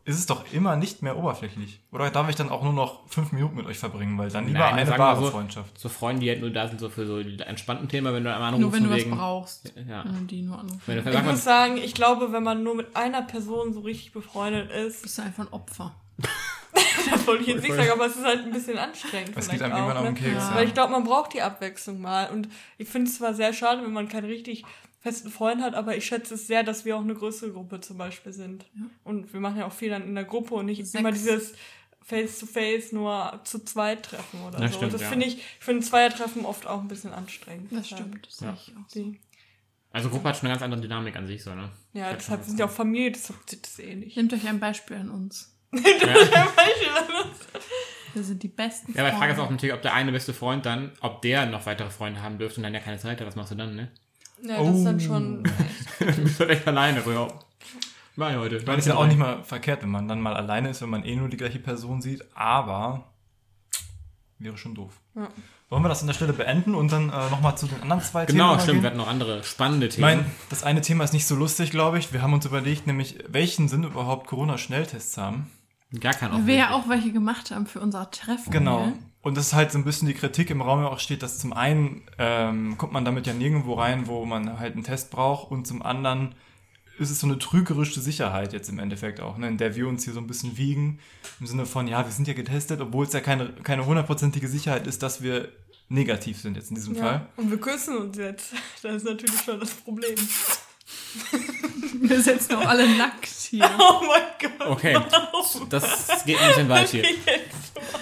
[0.06, 1.80] ist es doch immer nicht mehr oberflächlich.
[1.91, 4.15] Oder darf ich dann auch nur noch fünf Minuten mit euch verbringen?
[4.20, 5.80] Weil dann lieber Nein, eine wahre so, Freundschaft.
[5.80, 8.32] So Freunde, die halt nur da sind, so für so die entspannten Themen, wenn du
[8.32, 8.62] einmal anrufst.
[8.62, 9.74] Nur wenn du was wegen, brauchst.
[9.89, 10.06] Ja.
[10.06, 13.24] Wenn du die nur du, Ich muss sagen, ich glaube, wenn man nur mit einer
[13.24, 15.96] Person so richtig befreundet ist, bist du einfach ein Opfer.
[17.12, 19.30] das wollte ich jetzt nicht sagen, aber es ist halt ein bisschen anstrengend.
[19.36, 20.20] Es vielleicht geht einem auch, irgendwann auf den ne?
[20.20, 20.50] Keks.
[20.50, 20.56] Ja.
[20.56, 22.30] Weil ich glaube, man braucht die Abwechslung mal.
[22.30, 24.65] Und ich finde es zwar sehr schade, wenn man keinen richtig
[25.06, 27.98] festen Freund hat, aber ich schätze es sehr, dass wir auch eine größere Gruppe zum
[27.98, 28.65] Beispiel sind.
[29.04, 30.96] Und wir machen ja auch viel dann in der Gruppe und nicht Sechs.
[31.00, 31.54] immer dieses
[32.02, 34.78] Face-to-Face nur zu zweit treffen oder Das so.
[34.78, 35.10] stimmt, das ja.
[35.10, 37.72] finde ich, ich finde Zweiertreffen oft auch ein bisschen anstrengend.
[37.72, 38.56] Das stimmt, das Ja.
[38.56, 38.89] sehe ich auch.
[38.89, 39.00] so.
[39.00, 39.20] Die,
[39.91, 41.70] also Gruppe hat schon eine ganz andere Dynamik an sich, so, ne?
[41.94, 44.18] ja, deshalb sind ja auch Familie, deshalb zieht das eh nicht.
[44.18, 45.56] Nehmt euch ein Beispiel an uns.
[48.13, 49.54] Wir sind die besten Ja, aber die Frage ist auch Freunde.
[49.56, 52.63] natürlich, ob der eine beste Freund dann, ob der noch weitere Freunde haben dürfte und
[52.63, 53.91] dann ja keine Zeit hat, was machst du dann, ne?
[54.43, 55.00] Ja, das ist dann Oh.
[55.00, 55.43] schon.
[56.00, 57.28] Du bist halt echt alleine, ja.
[58.17, 58.58] War ich heute.
[58.58, 60.89] Ich meine, ist ja auch nicht mal verkehrt, wenn man dann mal alleine ist, wenn
[60.89, 63.04] man eh nur die gleiche Person sieht, aber
[64.39, 64.93] wäre schon doof.
[65.15, 65.28] Ja.
[65.69, 68.26] Wollen wir das an der Stelle beenden und dann äh, nochmal zu den anderen zwei
[68.26, 68.86] Themen Genau, stimmt, wir gehen?
[68.88, 70.02] hatten noch andere spannende Ich Themen.
[70.17, 72.13] meine, das eine Thema ist nicht so lustig, glaube ich.
[72.13, 75.50] Wir haben uns überlegt, nämlich, welchen Sinn überhaupt Corona-Schnelltests haben.
[76.00, 78.52] Gar kein Weil wir ja auch welche gemacht haben für unser Treffen.
[78.52, 78.91] Genau.
[79.26, 81.40] Und das ist halt so ein bisschen die Kritik im Raum ja auch steht, dass
[81.40, 85.50] zum einen ähm, kommt man damit ja nirgendwo rein, wo man halt einen Test braucht
[85.50, 86.36] und zum anderen
[87.00, 90.04] ist es so eine trügerische Sicherheit jetzt im Endeffekt auch, ne, in der wir uns
[90.04, 91.00] hier so ein bisschen wiegen.
[91.40, 94.86] Im Sinne von, ja, wir sind ja getestet, obwohl es ja keine keine hundertprozentige Sicherheit
[94.86, 95.50] ist, dass wir
[95.90, 97.14] negativ sind jetzt in diesem Fall.
[97.14, 97.30] Ja.
[97.36, 98.54] Und wir küssen uns jetzt.
[98.84, 100.16] Das ist natürlich schon das Problem.
[102.02, 103.68] Wir sitzen auch alle nackt hier.
[103.80, 104.68] Oh mein Gott.
[104.68, 104.98] Okay,
[105.70, 107.04] das geht ein bisschen weit hier.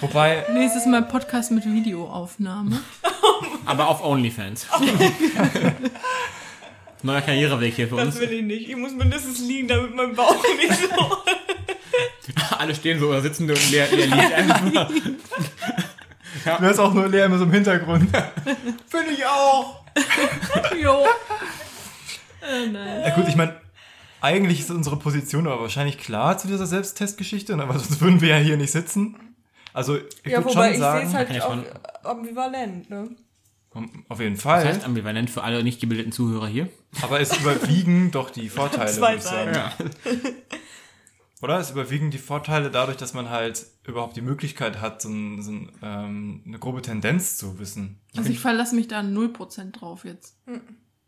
[0.00, 2.80] Wobei, Nächstes Mal Podcast mit Videoaufnahme.
[3.66, 4.66] Aber auf OnlyFans.
[7.02, 8.20] Neuer Karriereweg hier für Das uns.
[8.20, 8.68] will ich nicht.
[8.68, 11.16] Ich muss mindestens liegen, damit mein Bauch nicht so.
[12.58, 14.88] Alle stehen so oder sitzen und leer, leer liegt einfach.
[16.44, 18.08] du hörst auch nur leer immer so im Hintergrund.
[18.86, 19.84] Finde ich auch.
[20.82, 21.04] jo.
[22.42, 23.02] Äh, nein.
[23.06, 23.60] Ja gut, ich meine,
[24.20, 27.62] eigentlich ist unsere Position aber wahrscheinlich klar zu dieser Selbsttestgeschichte, ne?
[27.64, 29.16] aber sonst würden wir ja hier nicht sitzen.
[29.74, 31.64] Also ich Ja, würde wobei schon ich sehe sagen, es Kann halt ich auch schon-
[32.04, 33.10] ambivalent, ne?
[34.08, 36.68] auf jeden Das Fall, heißt ambivalent für alle nicht gebildeten Zuhörer hier.
[37.02, 39.52] aber es überwiegen doch die Vorteile, Zwei würde ich sagen.
[39.54, 39.72] Ja.
[41.42, 41.58] Oder?
[41.58, 45.50] Es überwiegen die Vorteile dadurch, dass man halt überhaupt die Möglichkeit hat, so, ein, so
[45.50, 48.00] ein, ähm, eine grobe Tendenz zu wissen.
[48.16, 50.38] Also ich verlasse mich da 0% drauf jetzt.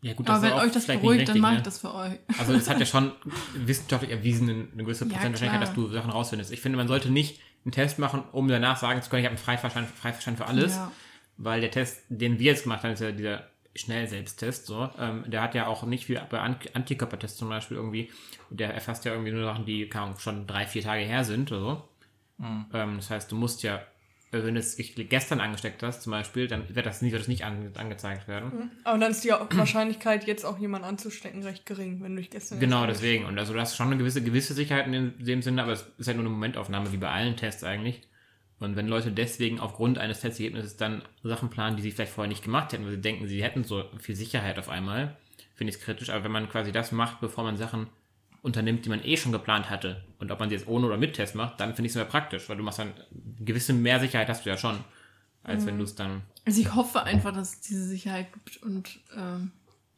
[0.01, 1.57] Ja, gut, Aber wenn euch das beruhigt, nicht dann richtig, mache ne?
[1.59, 2.19] ich das für euch.
[2.37, 3.13] Also es hat ja schon
[3.55, 5.87] wissenschaftlich erwiesen eine gewisse Ja, Prozentwahrscheinlichkeit, dass klar.
[5.87, 6.51] du Sachen rausfindest.
[6.51, 9.35] Ich finde, man sollte nicht einen Test machen, um danach sagen zu können, ich habe
[9.35, 10.77] einen Freiverstand, Freiverstand für alles.
[10.77, 10.91] Ja.
[11.35, 13.43] Weil der Test, den wir jetzt gemacht haben, ist ja dieser
[13.75, 18.09] Schnellselbsttest, so, ähm, der hat ja auch nicht viel bei An Antikörpertests zum Beispiel irgendwie,
[18.49, 21.89] der erfasst ja irgendwie nur Sachen, die schon drei, vier Tage her sind oder so.
[22.73, 23.81] Ähm, das heißt, du musst ja,
[24.31, 27.45] wenn du es gestern angesteckt hast zum Beispiel, dann wird das nicht, wird das nicht
[27.45, 28.71] ange angezeigt werden.
[28.83, 32.59] Aber dann ist die Wahrscheinlichkeit, jetzt auch jemanden anzustecken, recht gering, wenn du dich gestern.
[32.59, 33.25] Genau, deswegen.
[33.25, 36.07] Und also du hast schon eine gewisse, gewisse Sicherheit in dem Sinne, aber es ist
[36.07, 38.01] halt nur eine Momentaufnahme, wie bei allen Tests eigentlich.
[38.59, 42.43] Und wenn Leute deswegen aufgrund eines Testergebnisses dann Sachen planen, die sie vielleicht vorher nicht
[42.43, 45.15] gemacht hätten, weil sie denken, sie hätten so viel Sicherheit auf einmal,
[45.55, 46.09] finde ich es kritisch.
[46.09, 47.87] Aber wenn man quasi das macht, bevor man Sachen
[48.47, 51.13] unternimmt, die man eh schon geplant hatte, und ob man sie jetzt ohne oder mit
[51.15, 52.93] Test macht, dann finde ich es mehr praktisch, weil du machst dann
[53.39, 54.83] gewisse mehr Sicherheit hast du ja schon,
[55.43, 56.23] als wenn du es dann.
[56.45, 59.51] Also ich hoffe einfach, dass es diese Sicherheit gibt und ähm,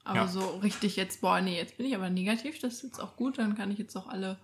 [0.04, 0.28] aber Ja.
[0.28, 3.38] so richtig jetzt, boah, nee, jetzt bin ich aber negativ, das ist jetzt auch gut,
[3.38, 4.38] dann kann ich jetzt auch alle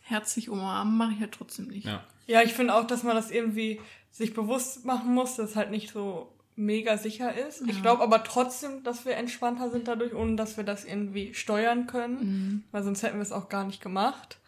[0.00, 1.86] herzlich umarmen, mache ich halt trotzdem nicht.
[1.86, 2.04] Ja.
[2.26, 5.90] Ja, ich finde auch, dass man das irgendwie sich bewusst machen muss, dass halt nicht
[5.90, 7.62] so mega sicher ist.
[7.66, 11.86] Ich glaube aber trotzdem, dass wir entspannter sind dadurch, ohne dass wir das irgendwie steuern
[11.86, 12.62] können, Mhm.
[12.72, 14.38] weil sonst hätten wir es auch gar nicht gemacht.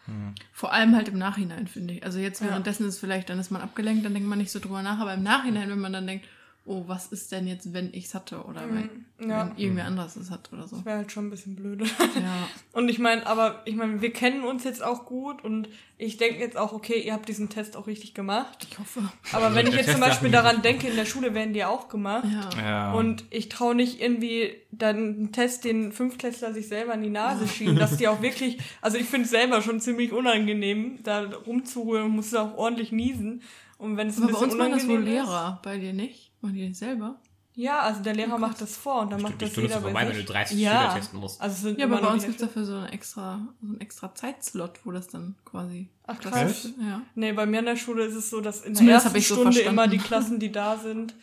[0.53, 2.03] Vor allem halt im Nachhinein, finde ich.
[2.05, 4.83] Also jetzt währenddessen ist vielleicht, dann ist man abgelenkt, dann denkt man nicht so drüber
[4.83, 6.25] nach, aber im Nachhinein, wenn man dann denkt,
[6.67, 9.47] oh, was ist denn jetzt, wenn ich es hatte oder wenn, ja.
[9.47, 10.83] wenn irgendwer anderes es hat oder so.
[10.83, 11.85] Wäre halt schon ein bisschen blöde.
[11.85, 12.49] Ja.
[12.73, 16.39] Und ich meine, aber ich meine, wir kennen uns jetzt auch gut und ich denke
[16.39, 18.67] jetzt auch, okay, ihr habt diesen Test auch richtig gemacht.
[18.69, 19.01] Ich hoffe.
[19.31, 22.27] Aber wenn ich jetzt zum Beispiel daran denke, in der Schule werden die auch gemacht.
[22.29, 22.61] Ja.
[22.61, 22.93] Ja.
[22.93, 27.47] Und ich traue nicht irgendwie dann einen Test, den Fünftklässler sich selber in die Nase
[27.47, 32.11] schieben, dass die auch wirklich, also ich finde es selber schon ziemlich unangenehm, da rumzurühren,
[32.11, 33.41] muss auch ordentlich niesen.
[33.77, 36.24] Und wenn es ein Aber bei bisschen uns machen das wohl Lehrer, bei dir nicht?
[36.45, 37.15] Machen die das selber?
[37.57, 39.93] Ja, also der Lehrer macht das vor und dann Stimmt, macht das Stunde jeder vorbei,
[40.03, 40.25] bei wenn sich.
[40.25, 40.71] du 30 ja.
[40.81, 41.41] Schüler testen musst.
[41.41, 43.79] Also es sind Ja, aber bei uns gibt es dafür so einen extra, so einen
[43.81, 45.87] extra Zeitslot, wo das dann quasi.
[46.05, 46.65] Ach, das krass.
[46.65, 47.01] ist- Ja.
[47.15, 49.27] Nee, bei mir in der Schule ist es so, dass in der Zumindest ersten ich
[49.29, 49.73] so Stunde verstanden.
[49.79, 51.13] immer die Klassen, die da sind,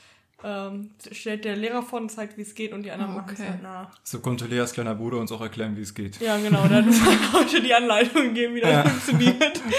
[0.43, 3.31] ähm, stellt der Lehrer vor und zeigt, wie es geht und die anderen Ah, machen
[3.35, 3.49] es okay.
[3.51, 3.91] halt nach.
[4.03, 6.19] so konnte Leas kleiner Bruder uns auch erklären, wie es geht.
[6.19, 6.99] Ja, genau, da hat uns
[7.35, 8.85] heute die Anleitung gegeben, wie das Ja.
[8.89, 9.61] funktioniert.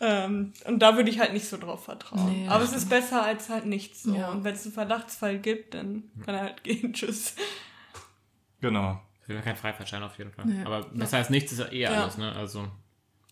[0.00, 2.30] ähm, und da würde ich halt nicht so drauf vertrauen.
[2.30, 4.14] Nee, Aber es ist besser als halt nichts so.
[4.14, 4.30] Ja.
[4.30, 6.92] Und wenn es einen Verdachtsfall gibt, dann kann er halt gehen.
[6.92, 7.34] Tschüss.
[8.60, 9.00] Genau.
[9.22, 10.46] Ich will kein Freifahrtschein auf jeden Fall.
[10.46, 10.64] Nee.
[10.64, 12.02] Aber besser als nichts ist ja eh Ja.
[12.02, 12.32] alles, ne?
[12.34, 12.66] Also,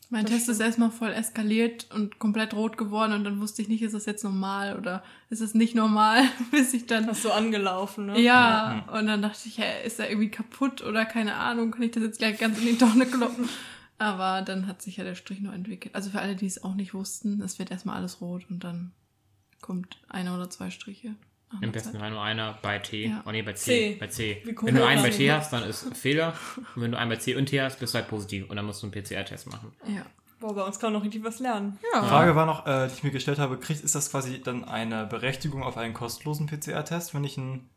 [0.08, 3.68] Mein Das Test ist erstmal voll eskaliert und komplett rot geworden und dann wusste ich
[3.68, 7.06] nicht, ist das jetzt normal oder ist es nicht normal, bis ich dann.
[7.06, 8.20] Das ist so angelaufen, ne?
[8.20, 11.90] Ja, und dann dachte ich, hä, ist er irgendwie kaputt oder keine Ahnung, kann ich
[11.92, 13.48] das jetzt gleich ganz in die Tonne kloppen?
[14.00, 15.94] Aber dann hat sich ja der Strich noch entwickelt.
[15.94, 18.92] Also für alle, die es auch nicht wussten, es wird erstmal alles rot und dann
[19.60, 21.16] kommt einer oder zwei Striche.
[21.60, 21.98] im besten.
[21.98, 23.08] Fall nur einer bei T.
[23.08, 23.22] Ja.
[23.26, 23.92] Oh nee, bei C.
[23.92, 23.96] C.
[24.00, 24.42] Bei C.
[24.62, 25.10] Wenn du einen bei.
[25.10, 26.32] T hast, dann ist Fehler.
[26.74, 28.48] Und wenn du einen bei C und T hast, bist du halt positiv.
[28.48, 29.70] Und dann musst du einen PCR-Test machen.
[29.86, 30.06] Ja.
[30.40, 31.78] Boah, bei uns kann man noch richtig was lernen.
[31.92, 32.00] Ja.
[32.00, 34.64] Die Frage war noch, äh, die ich mir gestellt habe, kriegt, ist das quasi dann
[34.64, 37.68] eine Berechtigung auf einen kostenlosen PCR-Test, wenn ich einen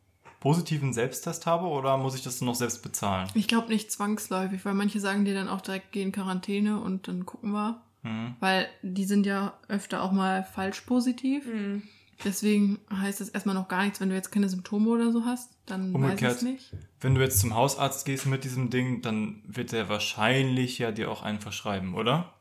[0.44, 3.30] positiven Selbsttest habe, oder muss ich das noch selbst bezahlen?
[3.32, 7.08] Ich glaube nicht zwangsläufig, weil manche sagen dir dann auch direkt, geh in Quarantäne und
[7.08, 7.80] dann gucken wir.
[8.02, 8.36] Mhm.
[8.40, 11.46] Weil die sind ja öfter auch mal falsch positiv.
[11.46, 11.84] Mhm.
[12.24, 15.50] Deswegen heißt das erstmal noch gar nichts, wenn du jetzt keine Symptome oder so hast,
[15.64, 16.36] dann weiß ich Umgekehrt.
[16.36, 16.72] es nicht.
[17.00, 21.10] Wenn du jetzt zum Hausarzt gehst mit diesem Ding, dann wird er wahrscheinlich ja dir
[21.10, 22.33] auch einen verschreiben, oder?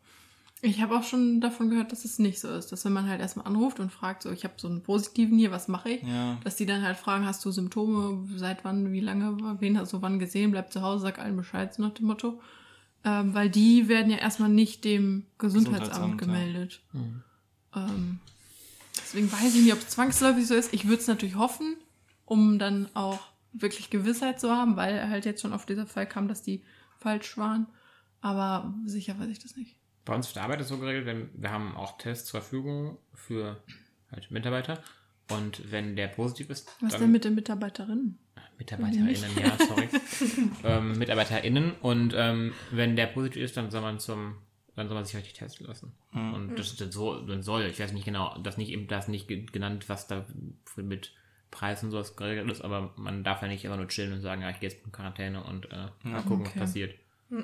[0.65, 2.71] Ich habe auch schon davon gehört, dass es nicht so ist.
[2.71, 5.51] Dass wenn man halt erstmal anruft und fragt, so ich habe so einen positiven hier,
[5.51, 6.03] was mache ich?
[6.03, 6.37] Ja.
[6.45, 10.01] Dass die dann halt fragen, hast du Symptome, seit wann, wie lange, wen hast du
[10.01, 12.39] wann gesehen, bleib zu Hause, sag allen Bescheid, so nach dem Motto.
[13.03, 16.27] Ähm, weil die werden ja erstmal nicht dem Gesundheitsamt, Gesundheitsamt, ja.
[16.27, 16.81] gemeldet.
[17.75, 18.19] Ähm,
[18.97, 20.73] deswegen weiß ich nicht, ob es zwangsläufig so ist.
[20.73, 21.75] Ich würde es natürlich hoffen,
[22.23, 23.19] um dann auch
[23.51, 26.63] wirklich Gewissheit zu haben, weil halt jetzt schon auf dieser Fall kam, dass die
[26.99, 27.67] falsch waren.
[28.21, 29.75] Aber sicher weiß ich das nicht.
[30.05, 32.97] Bei uns auf der Arbeit ist so geregelt, wenn, wir haben auch Tests zur Verfügung
[33.13, 33.61] für
[34.11, 34.83] halt Mitarbeiter.
[35.29, 38.19] Und wenn der positiv ist, Was dann denn mit den Mitarbeiterinnen?
[38.57, 39.89] MitarbeiterInnen, ja, sorry.
[40.63, 41.71] ähm, MitarbeiterInnen.
[41.81, 44.35] Und ähm, wenn der positiv ist, dann soll man zum,
[44.75, 45.93] dann soll man sich richtig testen lassen.
[46.11, 49.27] Und das ist so, dann soll, ich weiß nicht genau, das nicht eben das nicht
[49.27, 50.25] ge- genannt, was da
[50.75, 51.11] mit
[51.49, 54.41] Preis und sowas geregelt ist, aber man darf ja nicht immer nur chillen und sagen,
[54.41, 56.51] ja, ich gehe jetzt in Quarantäne und äh, mal gucken, Okay.
[56.51, 56.95] was passiert.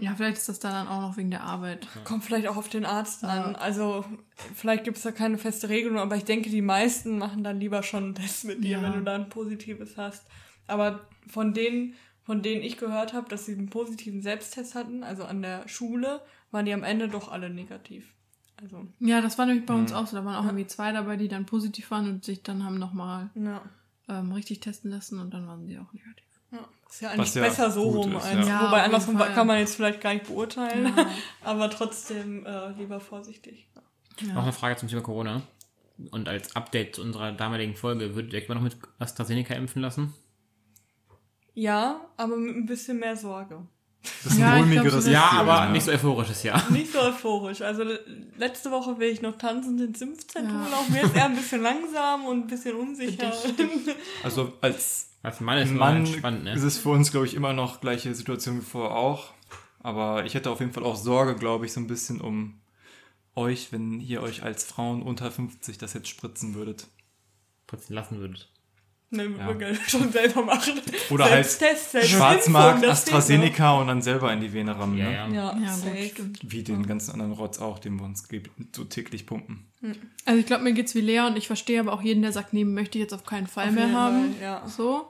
[0.01, 1.87] Ja, vielleicht ist das dann auch noch wegen der Arbeit.
[2.03, 3.53] Kommt vielleicht auch auf den Arzt an.
[3.53, 3.59] Ja.
[3.59, 4.05] Also,
[4.55, 7.83] vielleicht gibt es da keine feste Regelung, aber ich denke, die meisten machen dann lieber
[7.83, 8.81] schon einen Test mit dir, Ja.
[8.83, 10.27] wenn du da ein positives hast.
[10.67, 15.23] Aber von denen, von denen ich gehört habe, dass sie einen positiven Selbsttest hatten, also
[15.25, 16.21] an der Schule,
[16.51, 18.13] waren die am Ende doch alle negativ.
[18.61, 20.17] Also, Ja, das war nämlich bei uns auch so.
[20.17, 23.29] Da waren auch irgendwie zwei dabei, die dann positiv waren und sich dann haben nochmal
[23.35, 23.61] ja.
[24.09, 26.25] ähm, richtig testen lassen und dann waren sie auch negativ.
[26.89, 26.93] Ja.
[26.93, 28.15] Ist ja eigentlich ja besser so rum.
[28.17, 28.61] ist, als, ja.
[28.61, 29.33] Ja, wobei andersrum Fall.
[29.33, 31.07] kann man jetzt vielleicht gar nicht beurteilen, Ja.
[31.43, 33.67] aber trotzdem äh, lieber vorsichtig.
[34.33, 35.41] Noch eine Frage zum Thema Corona.
[36.11, 39.81] Und als Update zu unserer damaligen Folge, würdet ihr euch mal noch mit AstraZeneca impfen
[39.81, 40.13] lassen?
[41.53, 43.65] Ja, aber mit ein bisschen mehr Sorge.
[44.01, 45.71] Das ist ein Ja, ich mulmigeres so Ja, aber ne?
[45.73, 46.63] nicht so euphorisches Jahr.
[46.71, 47.61] Nicht so euphorisch.
[47.61, 47.99] Also le-
[48.37, 50.69] letzte Woche will ich noch tanzen ins Impfzentrum Ja.
[50.69, 50.93] laufen.
[50.93, 53.33] Mir ist eher ein bisschen langsam und ein bisschen unsicher.
[54.23, 56.53] Also als Als Mann ist Mann man entspannt, ne?
[56.53, 59.33] ist es für uns, glaube ich, immer noch gleiche Situation wie vorher auch.
[59.81, 62.59] Aber ich hätte auf jeden Fall auch Sorge, glaube ich, so ein bisschen um
[63.35, 66.87] euch, wenn ihr euch als Frauen unter 50 das jetzt spritzen würdet.
[67.67, 68.49] putzen lassen würdet.
[69.11, 69.45] Ne, wir Ja.
[69.47, 70.79] würden gerne schon selber machen.
[71.09, 74.97] Oder halt Selbsttest, Selbstimpfung, Schwarzmarkt, steht AstraZeneca und dann selber in die Vene rammen.
[74.97, 75.13] Ja, ne?
[75.13, 75.27] ja.
[75.27, 75.33] noch.
[75.33, 76.09] Ja, Ja, gut, safe.
[76.13, 76.39] stimmt.
[76.43, 78.27] Wie den ganzen anderen Rotz auch, den wir uns
[78.75, 79.65] so täglich pumpen.
[80.25, 82.53] Also ich glaube, mir geht's wie Lea und ich verstehe aber auch jeden, der sagt,
[82.53, 84.33] nee, möchte ich jetzt auf keinen Fall Auf mehr haben.
[84.33, 84.67] Fall, ja.
[84.67, 85.07] So.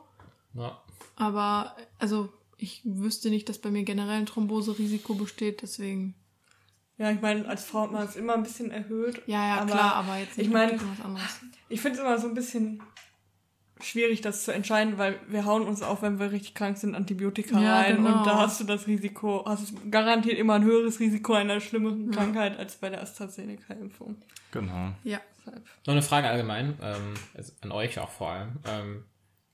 [0.53, 0.79] ja.
[1.15, 6.13] Aber also ich wüsste nicht, dass bei mir generell ein Thromboserisiko besteht, deswegen.
[6.97, 9.21] Ja, ich meine, als Frau hat man es immer ein bisschen erhöht.
[9.25, 11.39] Ja, ja, Aber klar, aber jetzt ich meine, was anderes.
[11.69, 12.83] ich finde es immer so ein bisschen
[13.81, 17.59] schwierig, das zu entscheiden, weil wir hauen uns auch, wenn wir richtig krank sind, Antibiotika
[17.59, 17.97] Ja, rein.
[17.97, 18.19] genau.
[18.19, 22.11] Und da hast du das Risiko, hast du garantiert immer ein höheres Risiko einer schlimmeren
[22.11, 22.17] Ja.
[22.19, 24.17] Krankheit als bei der AstraZeneca-Impfung.
[24.51, 24.91] Genau.
[25.03, 25.19] Ja.
[25.85, 28.59] Noch eine Frage allgemein, ähm, also an euch auch vor allem.
[28.67, 29.05] Ähm,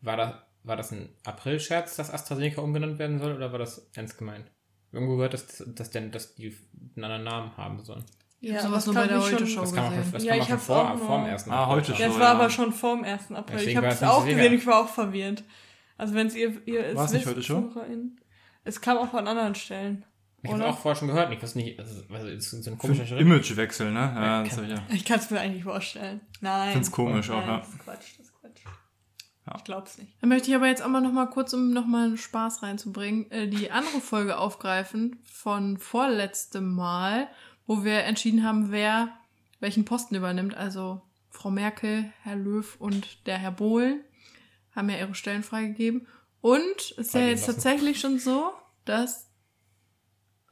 [0.01, 4.17] war, das, war das ein April-Scherz, dass AstraZeneca umgenannt werden soll, oder war das ernst
[4.17, 4.45] gemeint?
[4.91, 6.55] Irgendwo gehört, dass, dass, denn, dass die
[6.95, 8.03] einen anderen Namen haben sollen.
[8.53, 10.11] Ja, sowas nur kam bei der ich Heute-Show Das auch gesehen.
[10.11, 11.75] das Ja, kam ich auch schon vor, auch vor dem nur- ersten Ah, April.
[11.77, 12.13] heute Das schon.
[12.13, 12.31] war ja.
[12.31, 13.31] aber schon vor dem 1.
[13.35, 13.55] April.
[13.57, 15.43] Deswegen ich habe war es es auch so gesehen, ich war auch verwirrt.
[15.97, 17.71] Also wenn es ihr, ihr es War's nicht wisst, heute schon?
[17.71, 18.19] ZuhörerInnen,
[18.63, 20.03] Es kam auch von anderen Stellen.
[20.41, 22.77] Ich habe auch vorher schon gehört, ich weiß nicht, also, also, es ist so ein
[22.77, 23.19] komischer Schritt.
[23.19, 23.99] Imagewechsel, ne?
[23.99, 24.95] Ja, das kann- hab ich ja.
[24.95, 26.21] Ich kann es mir eigentlich vorstellen.
[26.41, 26.73] Nein.
[26.73, 27.57] Find's komisch auch, Nein, ja.
[27.59, 28.61] Das ist Quatsch, das ist Quatsch.
[29.47, 29.53] Ja.
[29.57, 30.11] Ich glaub's nicht.
[30.21, 33.31] Dann möchte ich aber jetzt auch mal noch mal kurz, um noch mal Spaß reinzubringen,
[33.31, 37.27] äh, die andere Folge aufgreifen von vorletztem Mal,
[37.67, 39.09] wo wir entschieden haben, wer
[39.59, 40.55] welchen Posten übernimmt.
[40.55, 44.01] Also Frau Merkel, Herr Löw und der Herr Bohlen
[44.75, 46.07] haben ja ihre Stellen freigegeben.
[46.41, 47.53] Und es ist ja jetzt lassen.
[47.55, 48.51] tatsächlich schon so,
[48.85, 49.27] dass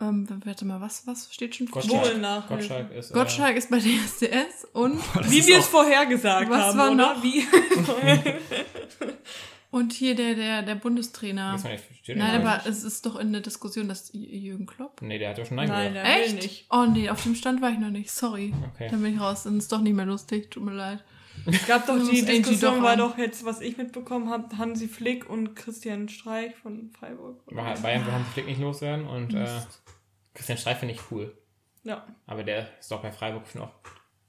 [0.02, 1.68] ähm, warte mal, was, was steht schon?
[1.68, 3.12] Gottschalk, Wohl nach- Gottschalk ist.
[3.12, 5.00] äh, Gottschalk ist bei der SDS und
[5.30, 7.14] Wie wir es vorhergesagt Was haben, war oder?
[7.16, 7.24] noch?
[7.24, 7.46] Wie?
[9.74, 11.54] und hier der der der Bundestrainer.
[11.56, 15.02] weiß man nicht, steht Nein, aber es ist doch in der Diskussion, dass Jürgen Klopp.
[15.02, 16.08] Nee, der hat ja schon Nein, Nein, gesagt.
[16.08, 16.36] will Echt?
[16.36, 16.66] nicht.
[16.70, 18.12] Oh nee, auf dem Stand war ich noch nicht.
[18.12, 18.54] Sorry.
[18.74, 18.88] Okay.
[18.90, 19.44] Dann bin ich raus.
[19.44, 20.50] Dann ist doch nicht mehr lustig.
[20.52, 21.04] Tut mir leid.
[21.46, 24.88] Es gab doch Das die Diskussion, doch war doch jetzt, was ich mitbekommen habe, Hansi
[24.88, 27.42] Flick und Christian Streich von Freiburg.
[27.48, 29.48] War- Bayern will Hansi Flick nicht loswerden und äh.
[30.36, 31.36] Christian Streich finde ich cool.
[31.84, 33.72] Ja, Aber der ist doch bei Freiburg schon auch.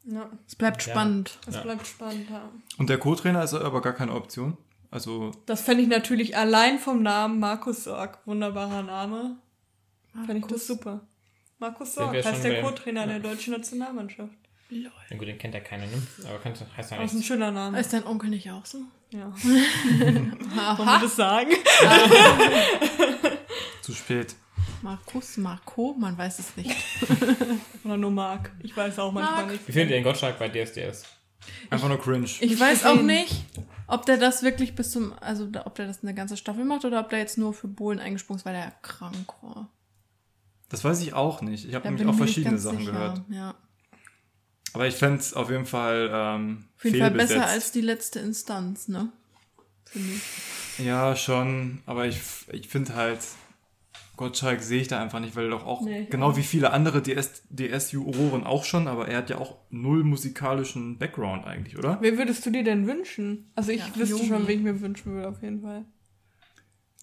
[0.04, 0.28] ja.
[0.46, 0.92] Es bleibt Ja.
[0.92, 1.38] spannend.
[1.46, 1.60] Das Ja.
[1.62, 2.50] bleibt spannend, ja.
[2.78, 4.56] Und der Co-Trainer ist aber gar keine Option.
[4.94, 8.18] Also, Das fände ich natürlich allein vom Namen Markus Sorg.
[8.26, 9.36] Wunderbarer Name.
[10.24, 11.00] Fände ich das super.
[11.58, 13.06] Markus Sorg heißt der Co-Trainer Ja.
[13.08, 14.30] der deutschen Nationalmannschaft.
[14.70, 16.00] Na gut, den kennt ja keiner, ne?
[16.28, 17.26] Aber kann, heißt ja Das ist ein nichts.
[17.26, 17.80] schöner Name.
[17.80, 18.78] Ist dein Onkel nicht auch so?
[19.10, 19.32] Ja.
[19.42, 20.38] Wollen
[20.78, 21.50] wir das sagen?
[23.82, 24.36] zu spät.
[24.82, 26.70] Markus, Marco, man weiß es nicht.
[27.84, 28.52] Oder nur Marc.
[28.62, 29.50] Ich weiß auch manchmal Marc.
[29.52, 29.66] nicht.
[29.68, 31.02] Wie findet ihr den Gottschalk bei DSDS?
[31.70, 32.28] Einfach nur cringe.
[32.40, 33.42] Ich weiß auch nicht,
[33.86, 37.00] ob der das wirklich bis zum, also ob der das eine ganze Staffel macht oder
[37.00, 39.68] ob der jetzt nur für Bohlen eingesprungen ist, weil er krank war.
[40.68, 41.68] Das weiß ich auch nicht.
[41.68, 42.92] Ich habe nämlich auch verschiedene Sachen sicher.
[42.92, 43.22] gehört.
[43.28, 43.54] Ja.
[44.72, 48.18] Aber ich fände es auf jeden Fall ähm, Auf jeden Fall besser als die letzte
[48.18, 49.12] Instanz, ne?
[49.84, 50.84] Finde ich.
[50.84, 51.82] Ja, schon.
[51.86, 52.20] Aber ich,
[52.50, 53.20] ich finde halt,
[54.16, 56.72] Gottschalk sehe ich da einfach nicht, weil er doch auch, Nee, genau auch wie viele
[56.72, 61.98] andere DS DS-Juroren auch schon, aber er hat ja auch null musikalischen Background eigentlich, oder?
[62.00, 63.50] Wen würdest du dir denn wünschen?
[63.54, 64.26] Also ich Ja, wüsste Yogi.
[64.28, 65.84] schon, wen ich mir wünschen würde, auf jeden Fall.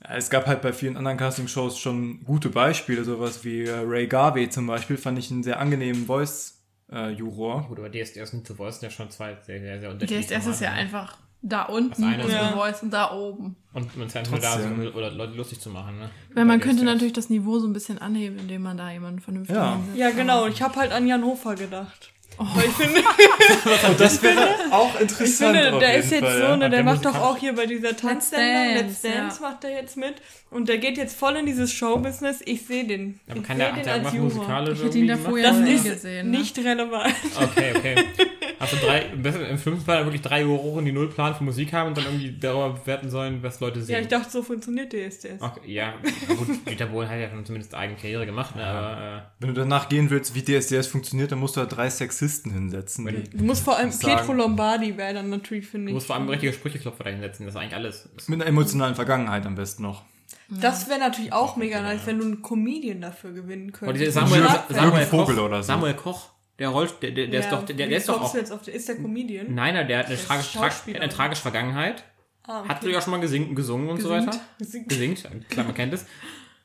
[0.04, 4.08] Ja, es gab halt bei vielen anderen Castingshows schon gute Beispiele, sowas wie äh, Ray
[4.08, 7.68] Garvey zum Beispiel, fand ich einen sehr angenehmen Voice-Juror.
[7.68, 10.30] Gut, aber DSDS und The Voice sind ja schon zwei sehr, sehr, sehr unterschiedliche.
[10.40, 12.52] DSDS ist ja einfach da unten und ist- The Ja.
[12.52, 13.56] Voice und da oben.
[13.74, 16.10] Und man ist ja nur da, so, um oder Leute lustig zu machen, ne?
[16.34, 19.56] Weil man könnte natürlich das Niveau so ein bisschen anheben, indem man da jemanden vernünftig
[19.56, 19.76] Ja.
[19.76, 19.98] hinsetzt.
[19.98, 20.46] Ja, genau.
[20.48, 22.12] Ich habe halt an Jan Hofer gedacht.
[22.38, 22.46] Oh.
[22.56, 23.02] Weil ich finde,
[23.90, 25.56] Und das wäre auch ich interessant.
[25.58, 26.50] finde auf der ist jetzt Fall, so, ja.
[26.56, 29.50] ne, der der macht doch auch hier bei dieser Tanzsendung, Dance, Let's Dance ja.
[29.50, 30.16] macht er jetzt mit.
[30.50, 32.40] Und der geht jetzt voll in dieses Showbusiness.
[32.46, 33.20] Ich sehe den.
[33.28, 35.50] Aber ich kann sehe der, hat den der als musikalisch Ich hätte ihn davor ja
[35.52, 36.32] Das ist gesehen.
[36.32, 36.38] Ne?
[36.40, 37.14] nicht relevant.
[37.42, 37.96] Okay, okay.
[38.62, 41.44] Hast du drei, im besten- im schlimmsten Fall wirklich drei Juroren, die null Plan für
[41.44, 43.96] Musik haben und dann irgendwie darüber bewerten sollen, was Leute sehen.
[43.96, 45.42] Ja, ich dachte, so funktioniert DSDS.
[45.42, 45.94] Okay, ja,
[46.28, 49.90] gut, Dieter Bohlen hat ja schon zumindest eigene Karriere gemacht, ne, aber Wenn du danach
[49.90, 53.06] gehen willst, wie DSDS funktioniert, dann musst du da drei Sexisten hinsetzen.
[53.06, 54.16] Wenn- die Du musst vor allem sagen?
[54.18, 55.94] Pietro Lombardi wäre dann natürlich, äh, finde du ich.
[55.96, 58.10] musst vor allem richtige Sprücheklopfer dahinsetzen, das ist eigentlich alles.
[58.16, 60.04] Das, mit einer emotionalen Vergangenheit am besten noch.
[60.50, 62.08] Das wäre natürlich auch mega nice, ja.
[62.08, 64.14] wenn du einen Comedian dafür gewinnen könntest.
[64.14, 64.76] Samuel, Schlagzeug.
[64.78, 65.68] Samuel, Jürgen Vogel Koch, oder so.
[65.68, 66.30] Samuel Koch,
[66.60, 68.52] der rollt, der, der, der ist Ja, doch, der, der ist doch auch, du jetzt
[68.52, 69.54] auf, ist der Comedian?
[69.56, 72.04] nein, der hat eine, ist tragisch, tra eine tragische Vergangenheit,
[72.48, 74.28] Ah, hat ja auch schon mal gesingen, gesungen und so Gesingt.
[74.34, 74.42] weiter.
[74.88, 76.06] Gesingt, klar, man kennt es.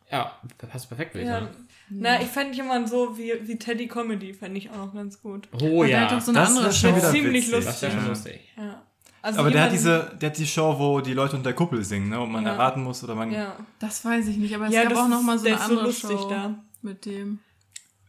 [0.08, 0.38] Ja,
[0.70, 1.40] passt perfekt, würde ich Ja.
[1.40, 1.66] sagen.
[1.90, 5.48] Na, ich fände jemanden so wie, wie Teddy Comedy, fände ich auch noch ganz gut.
[5.52, 6.96] Oh Und der ja, hat doch so eine Das andere wär schon Show.
[6.96, 7.52] wieder Ziemlich witzig.
[7.66, 7.80] lustig.
[7.80, 8.08] das schon Ja.
[8.08, 8.40] lustig.
[8.56, 8.82] Ja.
[9.22, 11.82] Also Aber der hat, diese, der hat die Show, wo die Leute unter der Kuppel
[11.84, 12.20] singen, ne?
[12.20, 12.52] Und man Ja.
[12.52, 13.32] erraten muss oder man.
[13.32, 13.56] Ja.
[13.80, 15.62] Das weiß ich nicht, aber es Ja, gab auch noch mal ist- so der eine
[15.62, 16.54] ist so andere lustig Show da.
[16.82, 17.40] mit dem.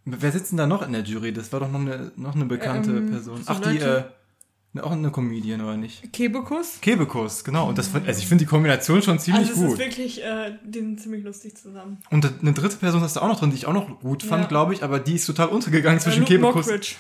[0.10, 1.34] Wer sitzt denn da noch in der Jury?
[1.34, 3.44] Das war doch noch eine, noch eine bekannte Ähm, Person.
[3.44, 4.04] so Ach, die, äh,
[4.82, 6.14] auch eine Comedian, oder nicht?
[6.14, 6.80] Kebekus.
[6.82, 7.68] Kebekus, genau.
[7.68, 9.80] Und das, fand- also ich finde die Kombination schon ziemlich Also es ist gut.
[9.80, 11.98] wirklich, äh, die sind ziemlich lustig zusammen.
[12.12, 14.44] Und eine dritte Person hast du auch noch drin, die ich auch noch gut fand,
[14.44, 14.48] Ja.
[14.48, 16.66] glaube ich, aber die ist total untergegangen zwischen Äh, Luke Kebekus.
[16.68, 16.96] Mockridge.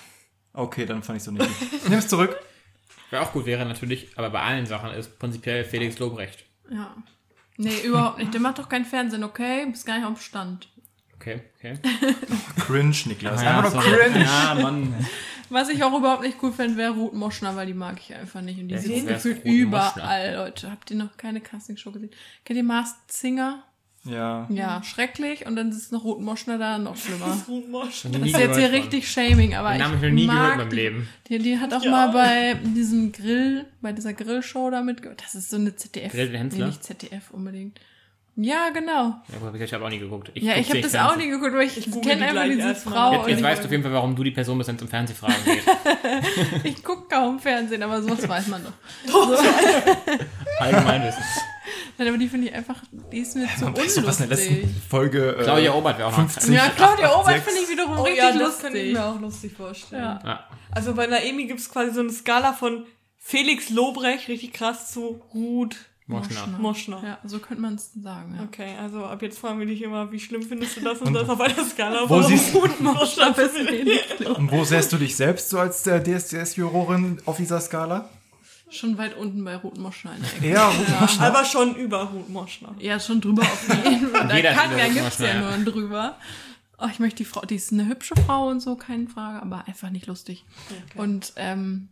[0.54, 1.46] Okay, dann fand ich so nicht.
[1.48, 1.68] gut.
[1.84, 2.36] Ich nehme es zurück.
[3.12, 6.46] Wer auch gut wäre natürlich, aber bei allen Sachen ist prinzipiell Felix Lobrecht.
[6.70, 6.96] Ja.
[7.58, 8.34] Nee, überhaupt nicht.
[8.34, 9.66] Der macht doch kein Fernsehen, okay?
[9.70, 10.68] Bist gar nicht auf dem Stand.
[11.28, 11.42] Okay.
[11.58, 12.14] okay, okay.
[12.60, 13.42] Cringe, Niklas.
[13.44, 14.24] Ja, Einfach nur cringe.
[14.24, 14.94] Ja, Mann.
[15.50, 18.42] Was ich auch überhaupt nicht cool fände, wäre Ruth Moschner, weil die mag ich einfach
[18.42, 18.60] nicht.
[18.60, 20.70] Und die ist- ist gefühlt Ruth überall, Leute.
[20.72, 22.12] Habt ihr noch keine Castingshow gesehen?
[22.44, 23.64] Kennt ihr Masked Singer?
[24.04, 24.48] Ja.
[24.50, 25.46] Ja, schrecklich.
[25.46, 27.38] Und dann sitzt noch Ruth Moschner da, noch schlimmer.
[27.48, 28.04] Ruhmosch.
[28.12, 30.52] Das ist jetzt hier richtig Shaming, aber Den ich habe ich noch nie mag gehört
[30.54, 31.10] in meinem Leben.
[31.30, 31.92] Die, die hat auch Ja.
[31.92, 35.22] mal bei diesem Grill, bei dieser Grillshow da mitgemacht.
[35.24, 36.12] Das ist so eine ZDF.
[36.12, 36.60] Grill den Hensler?
[36.60, 37.80] Nee, nicht ZDF unbedingt.
[38.40, 39.16] Ja, genau.
[39.34, 40.30] Ja, gut, ich habe auch nie geguckt.
[40.36, 41.12] Ich ja, ich habe das Fernsehen.
[41.12, 42.76] auch nie geguckt, weil ich, google kenne die einfach diese.
[42.76, 43.14] Frau.
[43.14, 44.82] Jetzt, jetzt ich, weißt du auf jeden Fall, warum du die Person bist, wenn es
[44.84, 45.64] um Fernsehfragen geht.
[46.64, 48.74] ich gucke kaum Fernsehen, aber sowas weiß man doch.
[50.60, 51.24] Allgemeinwissen.
[51.98, 52.76] Nein, aber die finde ich einfach,
[53.12, 54.30] die ist mir zu Man doch, was in der unlustig.
[54.30, 55.36] letzten Folge.
[55.40, 56.54] Äh, Claudia Obert wäre auch noch 50.
[56.54, 58.94] Ja, Claudia Obert finde ich wiederum Oh richtig ja, das kann ich lustig.
[58.94, 60.04] mir auch lustig vorstellen.
[60.04, 60.22] Ja.
[60.24, 60.48] Ja.
[60.72, 62.86] Also bei Naemi gibt es quasi so eine Skala von
[63.18, 65.76] Felix Lobrecht, richtig krass, zu Ruth
[66.08, 66.48] Moschner.
[66.58, 67.04] Moschner.
[67.04, 68.36] Ja, so könnte man es sagen.
[68.38, 68.44] Ja.
[68.44, 71.28] Okay, also ab jetzt fragen wir dich immer, wie schlimm findest du das und das
[71.28, 73.52] auf einer Skala Wo von Ruth Moschner bis.
[74.26, 78.10] Und wo sähst du dich selbst so als der DSDS-Jurorin auf dieser Skala?
[78.70, 80.46] Schon weit unten bei Ruth Moschner in der Ecke.
[80.46, 81.26] Eher Ruth Moschner.
[81.28, 82.76] Aber schon über Ruth Moschner.
[82.80, 84.28] Ja, schon drüber auf jeden Fall.
[84.44, 85.40] Da kann, über ja, gibt's ja ja.
[85.40, 86.18] nur einen drüber.
[86.78, 89.68] Oh, ich möchte die Frau, die ist eine hübsche Frau und so, keine Frage, aber
[89.68, 90.46] einfach nicht lustig.
[90.96, 91.90] Und ähm,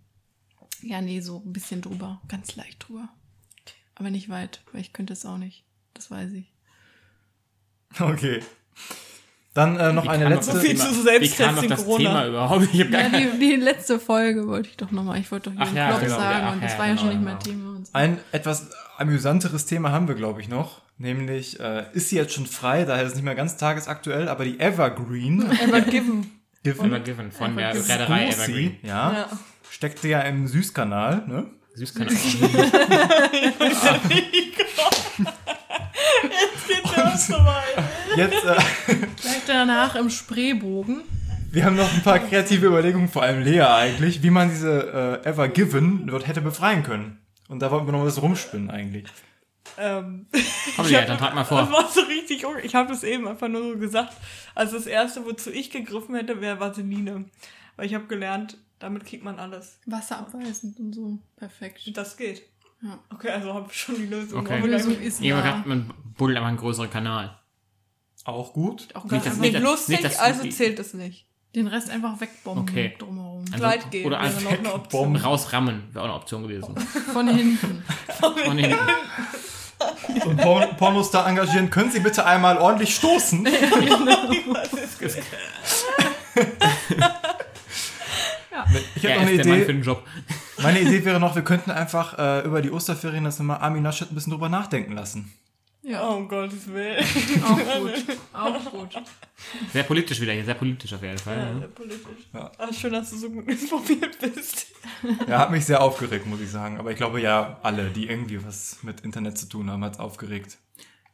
[0.81, 3.09] ja, nee, so ein bisschen drüber, ganz leicht drüber.
[3.95, 5.63] Aber nicht weit, weil ich könnte es auch nicht.
[5.93, 6.51] Das weiß ich.
[7.99, 8.41] Okay.
[9.53, 10.59] Dann äh, noch Wie eine letzte.
[10.59, 12.09] Viel zu Selbsttest Wie kam in das Corona.
[12.09, 12.67] Thema überhaupt?
[12.73, 15.17] Ich hab gar Ja, keine die, die letzte Folge wollte ich doch nochmal.
[15.19, 17.09] Ich wollte doch jeden ja, Knopf genau, sagen ja, und das ja, war ja schon
[17.11, 17.57] genau, nicht genau.
[17.57, 17.93] Thema und so.
[17.93, 20.81] Ein etwas amüsanteres Thema haben wir, glaube ich, noch.
[20.97, 24.43] Nämlich, äh, ist sie jetzt schon frei, daher ist es nicht mehr ganz tagesaktuell, aber
[24.43, 26.31] die Evergreen, Ever given.
[26.63, 27.91] Given Evergiven von der Evergiven.
[27.91, 28.77] Reederei Evergreen.
[28.83, 29.29] Ja, Ja.
[29.69, 31.45] steckte ja im Süßkanal, ne?
[31.75, 32.13] Süßkanal.
[36.67, 37.83] Geht ja auch so weit.
[38.15, 38.55] Jetzt, äh,
[39.21, 41.01] Gleich danach im Spreebogen.
[41.51, 45.27] wir haben noch ein paar kreative Überlegungen, vor allem Lea eigentlich, wie man diese äh,
[45.29, 47.19] Evergiven dort hätte befreien können.
[47.47, 49.05] Und da wollten wir noch was rumspinnen eigentlich.
[49.77, 50.27] Ähm,
[50.75, 51.71] Komm, ich Lea, hab- dann trag mal Das vor.
[51.71, 54.13] war so richtig, un- ich habe das eben einfach nur so gesagt.
[54.53, 57.25] Also das erste, wozu ich gegriffen hätte, wäre Vaseline.
[57.75, 59.79] Weil ich habe gelernt, damit kriegt man alles.
[59.85, 61.17] Wasserabweisend und so.
[61.35, 61.81] Perfekt.
[61.97, 62.43] Das geht.
[62.81, 62.99] Ja.
[63.13, 64.39] Okay, also habe ich schon die Lösung.
[64.39, 64.57] Okay.
[64.59, 65.43] Aber Lösung ist nah.
[65.43, 67.37] hat, man buddelt einfach einen größeren Kanal.
[68.25, 68.87] Auch gut.
[68.95, 71.27] Auch ganz dass- einfach nicht, das- lustig, nicht, das- also zählt es nicht.
[71.55, 72.95] den Rest einfach wegbomben Okay.
[72.99, 73.45] drumherum.
[73.45, 75.15] Also- Gleit gehen oder einfach noch eine Option.
[75.15, 76.75] Rausrammen wäre auch eine Option gewesen.
[77.13, 77.83] Von hinten.
[78.19, 78.77] Von hinten.
[80.25, 83.45] Und Porn Pornostar engagieren, können Sie bitte einmal ordentlich stoßen?
[88.95, 89.65] Ich Er habe noch eine Mann für Idee.
[89.65, 90.05] den Job.
[90.61, 94.09] Meine Idee wäre noch, wir könnten einfach äh, über die Osterferien das nochmal Armin Laschet
[94.11, 95.31] ein bisschen drüber nachdenken lassen.
[95.83, 97.03] Ja, Oh, um Gottes Willen.
[97.43, 98.17] auch gut.
[98.33, 98.89] Auch gut.
[99.71, 101.37] Sehr politisch wieder hier, sehr politisch auf jeden Fall.
[101.37, 101.59] Ja, ne?
[101.59, 102.25] sehr politisch.
[102.33, 102.51] Ja.
[102.57, 104.65] Ah, schön, dass du so gut informiert bist.
[105.27, 106.79] Ja, hat mich sehr aufgeregt, muss ich sagen.
[106.79, 109.99] Aber ich glaube ja, alle, die irgendwie was mit Internet zu tun haben, hat es
[109.99, 110.57] aufgeregt.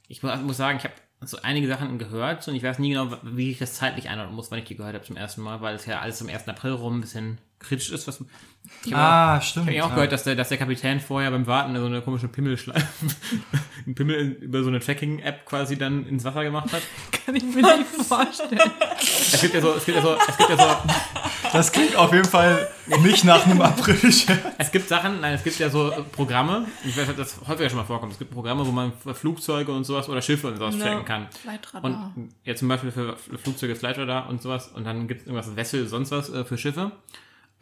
[0.08, 3.16] Ich mu- muss sagen, ich habe so einige Sachen gehört und ich weiß nie genau,
[3.24, 5.76] wie ich das zeitlich einordnen muss, wann ich die gehört habe zum ersten Mal, weil
[5.76, 6.48] es ja alles zum 1.
[6.48, 8.08] April rum ein bisschen kritisch ist.
[8.08, 8.24] Was,
[8.84, 9.70] ich habe Ah, auch, stimmt.
[9.70, 9.96] ich hab auch ja.
[9.96, 12.88] gehört, dass der, dass der Kapitän vorher beim Warten so eine komische Pimmelschleife,
[13.86, 16.82] einen Pimmel über so eine Tracking-App quasi dann ins Wasser gemacht hat.
[17.26, 18.60] Kann ich mir nicht vorstellen.
[19.00, 20.76] Es gibt ja so, es gibt ja so, es gibt ja so,
[21.52, 22.68] Das klingt auf jeden Fall
[23.02, 23.98] nicht nach einem april
[24.58, 27.78] Es gibt Sachen, nein, es gibt ja so Programme, ich weiß, dass das häufiger schon
[27.80, 30.76] mal vorkommt, es gibt Programme, wo man für Flugzeuge und sowas oder Schiffe und sowas
[30.78, 30.86] Ja.
[30.86, 31.28] tracken kann.
[31.42, 31.84] Flightradar.
[32.16, 35.88] Und ja, zum Beispiel für Flugzeuge Flightradar und sowas und dann gibt es irgendwas Wessel,
[35.88, 36.92] sonst was äh, für Schiffe.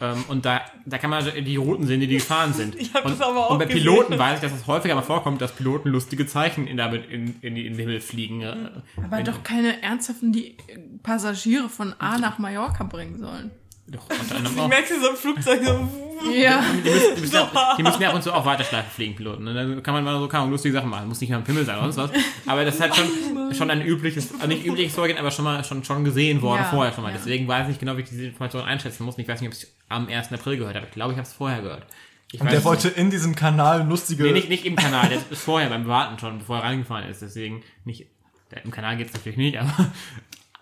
[0.02, 2.76] Ähm, und da, da kann man die Routen sehen, die die gefahren sind.
[2.80, 3.82] Ich hab und, das aber auch und bei gesehen.
[3.82, 7.36] Piloten weiß ich, dass es häufiger mal vorkommt, dass Piloten lustige Zeichen in, damit in,
[7.42, 8.42] in, in den Himmel fliegen.
[8.42, 8.56] äh,
[8.98, 13.52] Aber wenn- doch keine ernsthaften, die äh, Passagiere von A nach Mallorca bringen sollen.
[13.88, 14.68] Doch, unter anderem Ich auch.
[14.70, 15.90] merke so im Flugzeug so.
[16.32, 16.64] Ja.
[16.84, 19.48] Die müssen, die, müssen ja, die müssen ja ab und zu auch Warteschleife fliegen, Piloten.
[19.48, 21.08] Und dann kann man mal so kann man lustige Sachen machen.
[21.08, 22.22] Muss nicht mal ein Pimmel sein oder sonst was.
[22.46, 25.64] Aber das ist halt schon, schon ein übliches, also nicht übliches Vorgehen, aber schon mal
[25.64, 27.12] schon, schon gesehen worden Ja, vorher schon mal.
[27.12, 27.18] ja.
[27.18, 29.18] Deswegen weiß ich nicht genau, wie ich diese Information einschätzen muss.
[29.18, 30.32] Ich weiß nicht, ob ich es am 1.
[30.34, 30.86] April gehört habe.
[30.88, 31.86] Ich glaube, ich habe es vorher gehört.
[32.32, 34.24] Ich Und weiß der wollte in diesem Kanal lustige.
[34.24, 37.22] Nee, nicht, nicht im Kanal, der ist vorher beim Warten schon, bevor er reingefahren ist.
[37.22, 38.06] Deswegen nicht.
[38.52, 39.72] Der, Im Kanal geht es natürlich nicht, aber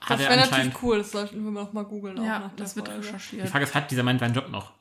[0.07, 2.19] Das wäre natürlich cool, das sollten wir noch mal googeln.
[2.19, 3.01] auch Ja, das wird Folge.
[3.01, 3.49] Die recherchiert.
[3.49, 4.71] Frage ist, hat dieser Mann seinen Job noch?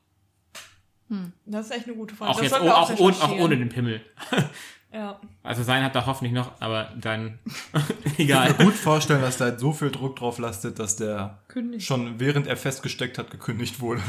[1.44, 2.30] Das ist echt eine gute Frage.
[2.30, 4.00] Auch das jetzt, oh, wir auch, ohne, auch ohne den Pimmel.
[4.92, 5.20] Ja.
[5.42, 7.38] Also sein hat er hoffentlich noch, aber dann
[8.04, 8.48] Ich egal.
[8.48, 11.84] kann mir gut vorstellen, dass da so viel Druck drauf lastet, dass der Kündigt.
[11.86, 14.00] schon während er festgesteckt hat, gekündigt wurde.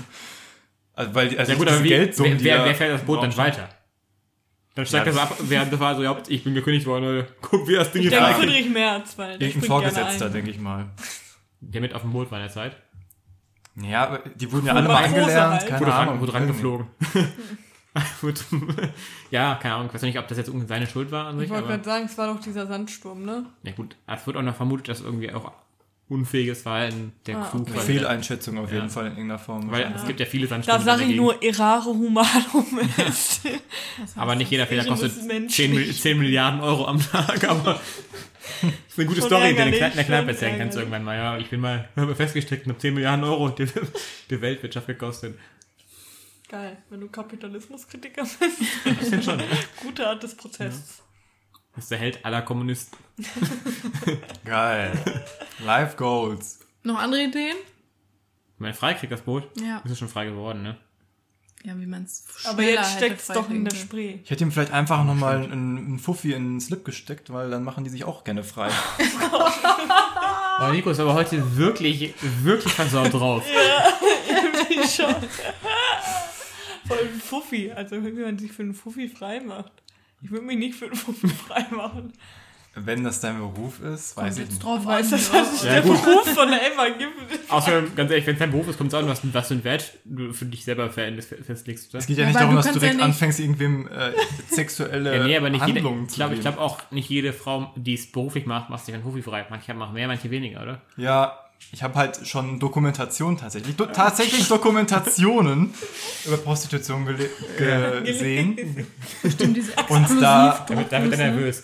[0.93, 3.21] Also, weil also Ja gut, aber wie, Geldsummen, wer, wer, er wer fährt das Boot
[3.21, 3.67] dann weiter?
[4.75, 7.03] Dann steigt Ja, er so ab, während der war so, ja, ich bin gekündigt worden,
[7.03, 7.27] Leute.
[7.41, 8.41] Guck, wie das Ding Ich jetzt denke.
[8.41, 10.89] Friedrich Merz, weil springt gerne Vorgesetzter, denke ich mal.
[11.59, 12.77] Der mit auf dem Boot war in der Zeit.
[13.81, 15.31] Ja, die wurden ja alle mal angelernt.
[15.61, 15.67] halt.
[15.67, 16.21] Keine Wurde, ran, Ahnung.
[16.21, 16.87] wurde rangeflogen.
[19.31, 19.87] Ja, keine Ahnung.
[19.87, 21.73] Ich weiß nicht, ob das jetzt irgendwie seine Schuld war an Ich sich, wollte aber.
[21.73, 23.45] gerade sagen, es war doch dieser Sandsturm, ne?
[23.63, 23.95] Ja, gut.
[24.05, 25.51] Es wird auch noch vermutet, dass irgendwie auch
[26.09, 27.79] unfähiges Verhalten der Ah, Crew okay.
[27.79, 28.89] Fehleinschätzung auf jeden Ja.
[28.89, 29.69] Fall in irgendeiner Form.
[29.71, 30.81] Weil es gibt ja viele Da Sandsturm.
[30.83, 33.41] sage ich nur Errare Humanum ist.
[34.15, 35.55] Aber nicht jeder Fehler kostet ist menschlich.
[35.67, 37.79] 10, Mil- 10 Milliarden Euro am Tag, aber
[38.61, 40.75] das ist eine gute Schon Story, die du in der Kneipe- erzählen kannst ärgerlich.
[40.77, 41.15] irgendwann mal.
[41.17, 43.67] Ja, ich bin mal habe festgesteckt und habe 10 Milliarden Euro die,
[44.29, 45.37] die Weltwirtschaft gekostet.
[46.49, 48.61] Geil, wenn du Kapitalismuskritiker bist.
[48.85, 49.41] Ich finde schon.
[49.81, 51.03] Gute Art des Protests.
[51.75, 52.97] Das ist der Held aller Kommunisten.
[54.45, 54.91] Geil.
[55.65, 56.59] Life Goals.
[56.83, 57.55] Noch andere Ideen?
[58.59, 59.79] Mein Freikrieg, das Boot, Ja.
[59.83, 60.77] ist ja schon frei geworden, ne?
[61.67, 64.19] Ja, wie man es Aber jetzt steckt es doch in der Spree.
[64.23, 67.65] Ich hätte ihm vielleicht einfach nochmal einen, einen Fuffi in den Slip gesteckt, weil dann
[67.65, 68.69] machen die sich auch gerne frei.
[70.59, 73.43] Oh, Nico ist aber heute wirklich, wirklich versaut drauf.
[74.95, 75.15] schon.
[76.87, 77.71] Voll ein Fuffi.
[77.71, 79.71] Also wie man sich für einen Fuffi frei macht.
[80.23, 82.11] Ich würde mich nicht für einen Fuffi frei machen.
[82.79, 84.63] Wenn das dein Beruf ist, weiß ich jetzt nicht.
[84.63, 85.11] drauf Weiß an.
[85.11, 85.39] das, ja.
[85.39, 86.03] dass es Ja, der gut.
[86.03, 87.49] Beruf von der Emma gibt?
[87.51, 89.63] Außerdem, ganz ehrlich, wenn es dein Beruf ist, kommt es an, was, was für einen
[89.63, 91.89] Wert du für dich selber veränderst- festlegst.
[91.89, 91.99] Oder?
[91.99, 94.11] Es geht ja, Ja, nicht darum, du dass du ja direkt nicht- anfängst, irgendwem äh,
[94.49, 96.55] sexuelle Ja, nee, aber nicht jede, Handlungen ich zu glaube ich geben.
[96.55, 99.45] glaub auch, nicht jede Frau, die es beruflich macht, macht sich einHufi frei.
[99.49, 100.81] Manche machen mehr, manche weniger, oder?
[100.97, 101.37] Ja,
[101.71, 103.75] ich habe halt schon Dokumentation tatsächlich.
[103.75, 105.73] Do tatsächlich Dokumentationen
[106.25, 108.87] über Prostitution gele- gesehen.
[109.29, 111.63] Stimmt, diese Und da, Damit, damit er nervös.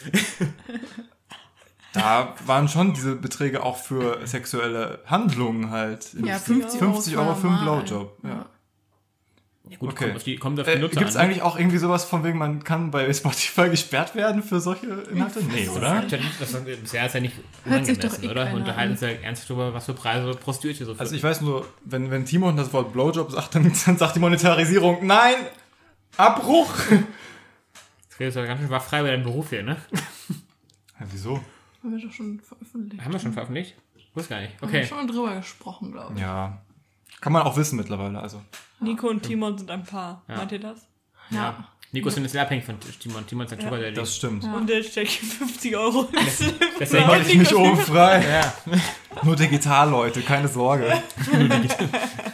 [1.94, 6.14] da waren schon diese Beträge auch für sexuelle Handlungen halt.
[6.24, 7.62] Ja, 50 Euro, 50 Euro für einen.
[7.62, 8.18] Blowjob.
[8.24, 8.46] Ja.
[9.70, 9.78] Ja.
[9.78, 10.04] Gut, Okay.
[10.06, 11.26] kommt auf die, kommt auf die Äh, Nutzer Gibt es an.
[11.26, 15.42] eigentlich auch irgendwie sowas von wegen, man kann bei Spotify gesperrt werden für solche Inhalte?
[15.42, 16.02] Nee, oder?
[16.02, 16.20] Das,
[16.52, 18.44] das, bisher ist ja nicht Hört sich doch unangemessen, eh oder?
[18.46, 18.92] keiner Unterhalten an.
[18.92, 21.00] uns ja ernsthaft darüber, was für Preise Prostituierte so für.
[21.00, 24.20] Also ich weiß nur, wenn, wenn Timon das Wort Blowjob sagt, dann, dann sagt die
[24.20, 25.36] Monetarisierung, nein,
[26.18, 26.74] Abbruch.
[28.10, 29.78] das redest du ja ganz schön war frei bei deinem Beruf hier, ne?
[31.00, 31.40] Ja, wieso?
[31.82, 33.04] Haben wir doch schon veröffentlicht.
[33.04, 33.76] Haben wir schon veröffentlicht?
[34.14, 34.62] Wusste gar nicht.
[34.62, 34.88] Haben wir Okay.
[34.88, 36.22] schon drüber gesprochen, glaube ich.
[36.22, 36.62] Ja.
[37.24, 38.42] Kann man auch wissen mittlerweile, also.
[38.82, 40.24] Nico und Timon sind ein Paar.
[40.28, 40.86] Meint ihr das?
[41.30, 41.70] Ja.
[41.94, 43.26] Nico ist ein bisschen abhängig von Timon.
[43.26, 43.94] Timon ist ein Daddy.
[43.94, 44.44] Das stimmt.
[44.44, 46.10] Und der steckt 50 Euro
[46.80, 48.26] Deswegen Heute ich mich oben frei.
[48.30, 48.54] Ja.
[49.24, 51.02] Nur digital, Leute, keine Sorge.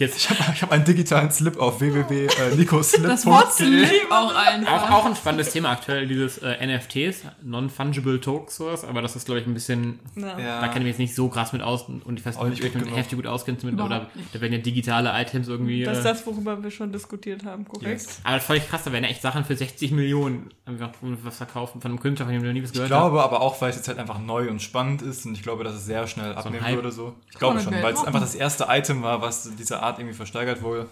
[0.00, 3.06] Jetzt Ich habe ich hab einen digitalen Slip auf www.nicoslip.de.
[3.08, 4.90] Das Wort Slip auch einfach.
[4.90, 9.26] Auch, auch ein spannendes Thema aktuell, dieses äh, NFTs, Non-Fungible Tokens, sowas, aber das ist,
[9.26, 10.60] glaube ich, ein bisschen, Ja.
[10.60, 12.64] Da kenne ich mich jetzt nicht so krass mit aus und ich weiß Auch nicht,
[12.64, 15.84] ob ich mich heftig gut auskennst mit, oder da werden ja digitale Items irgendwie.
[15.84, 18.00] Das ist Äh, das, worüber wir schon diskutiert haben, korrekt?
[18.02, 18.20] Yes.
[18.24, 21.90] aber voll krass, da werden ja echt Sachen für 60 Millionen einfach was verkaufen von
[21.90, 22.98] einem Künstler, von dem du noch nie was Ich gehört hast.
[22.98, 25.62] glaube aber auch, weil es jetzt halt einfach neu und spannend ist und ich glaube,
[25.64, 26.76] dass es sehr schnell abnehmen Hype.
[26.76, 26.90] würde.
[26.92, 27.14] So.
[27.30, 30.62] Ich glaube schon, weil es einfach das erste Item war, was dieser Art irgendwie versteigert
[30.62, 30.88] wurde.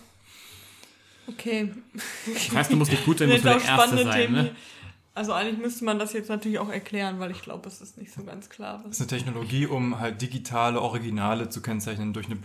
[1.28, 1.72] Okay.
[2.26, 4.34] Das heißt, du musst nicht gut sein, musst du der Erste sein, Themen.
[4.34, 4.56] ne?
[5.14, 8.12] Also eigentlich müsste man das jetzt natürlich auch erklären, weil ich glaube, es ist nicht
[8.12, 8.78] so ganz klar.
[8.78, 12.36] Das Was ist eine Technologie, um halt digitale Originale zu kennzeichnen durch eine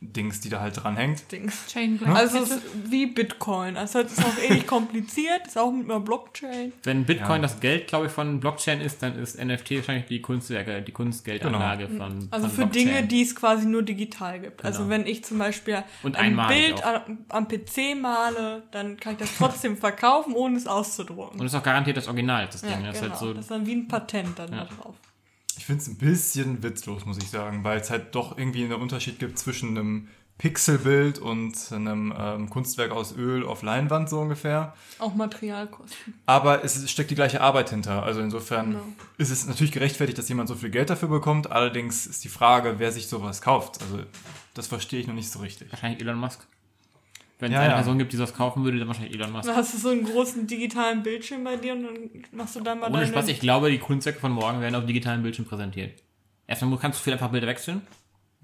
[0.00, 1.30] Blockchain-Dings, die da halt dranhängt.
[1.30, 1.66] Dings.
[1.68, 3.76] Chain Black Also es ist wie Bitcoin.
[3.76, 6.72] Also es ist auch ähnlich kompliziert, ist auch mit einer Blockchain.
[6.84, 7.42] Wenn Bitcoin Ja.
[7.42, 11.88] das Geld, glaube ich, von Blockchain ist, dann ist NFT wahrscheinlich die Kunstwerke, die Kunstgeldanlage
[11.88, 12.86] von Also von für Blockchain.
[12.86, 14.64] Dinge, die es quasi nur digital gibt.
[14.64, 14.90] Also Genau.
[14.90, 17.06] wenn ich zum Beispiel Und ein Bild auch.
[17.06, 21.44] am, am PC male, dann kann ich das trotzdem verkaufen, ohne es Und auszudrucken.
[21.44, 22.84] ist auch garantiert das Original, das Ja, Ding.
[22.86, 23.12] Das ist genau.
[23.12, 24.64] halt so, das ist dann wie ein Patent dann Ja.
[24.64, 24.94] da drauf.
[25.70, 28.72] Ich finde es ein bisschen witzlos, muss ich sagen, weil es halt doch irgendwie einen
[28.72, 30.08] Unterschied gibt zwischen einem
[30.38, 34.74] Pixelbild und einem ähm, Kunstwerk aus Öl auf Leinwand so ungefähr.
[34.98, 36.14] Auch Materialkosten.
[36.26, 38.02] Aber es steckt die gleiche Arbeit hinter.
[38.02, 38.82] Also insofern Genau.
[39.18, 41.52] ist es natürlich gerechtfertigt, dass jemand so viel Geld dafür bekommt.
[41.52, 43.80] Allerdings ist die Frage, wer sich sowas kauft.
[43.80, 44.00] Also
[44.54, 45.70] das verstehe ich noch nicht so richtig.
[45.70, 46.48] wahrscheinlich Elon Musk.
[47.40, 47.76] Wenn es Ja, eine ja.
[47.76, 49.46] Person gibt, die sowas kaufen würde, dann wahrscheinlich Elon Musk.
[49.46, 51.96] Dann hast du so einen großen digitalen Bildschirm bei dir und dann
[52.32, 53.06] machst du da mal Ohne deine...
[53.12, 56.02] Spaß, ich glaube, die Kunstwerke von morgen werden auf digitalen Bildschirm präsentiert.
[56.46, 57.82] Erstmal kannst du viel einfach Bilder wechseln.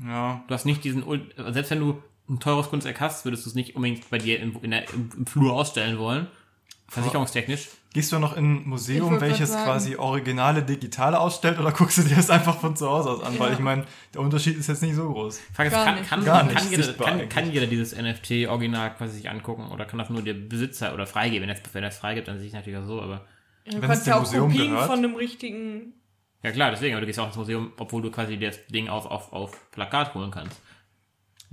[0.03, 0.45] Ja.
[0.47, 1.05] Du hast nicht diesen,
[1.37, 4.57] selbst wenn du ein teures Kunstwerk hast, würdest du es nicht unbedingt bei dir im,
[4.63, 6.27] in der, im, im Flur ausstellen wollen.
[6.89, 7.69] Versicherungstechnisch.
[7.97, 9.65] Gehst du noch in ein Museum, welches sagen.
[9.65, 13.39] quasi originale Digitale ausstellt oder guckst du dir das einfach von zu Hause aus an?
[13.39, 13.55] Weil Ja.
[13.55, 15.41] ich meine, der Unterschied ist jetzt nicht so groß.
[15.55, 19.17] Frage ist, Gar kann, kann, Gar kann, nicht jeder, kann, kann jeder dieses NFT-Original quasi
[19.17, 21.49] sich angucken oder kann das nur der Besitzer oder freigeben?
[21.49, 23.25] Wenn er wenn es freigibt, dann sehe ich natürlich auch so, aber.
[23.65, 24.87] Ja, du Wenn es kannst ja auch Museum Kopien gehört.
[24.89, 25.95] von einem richtigen...
[26.43, 29.07] Ja klar, deswegen, aber du gehst auch ins Museum, obwohl du quasi das Ding auf,
[29.07, 30.61] auf, auf Plakat holen kannst.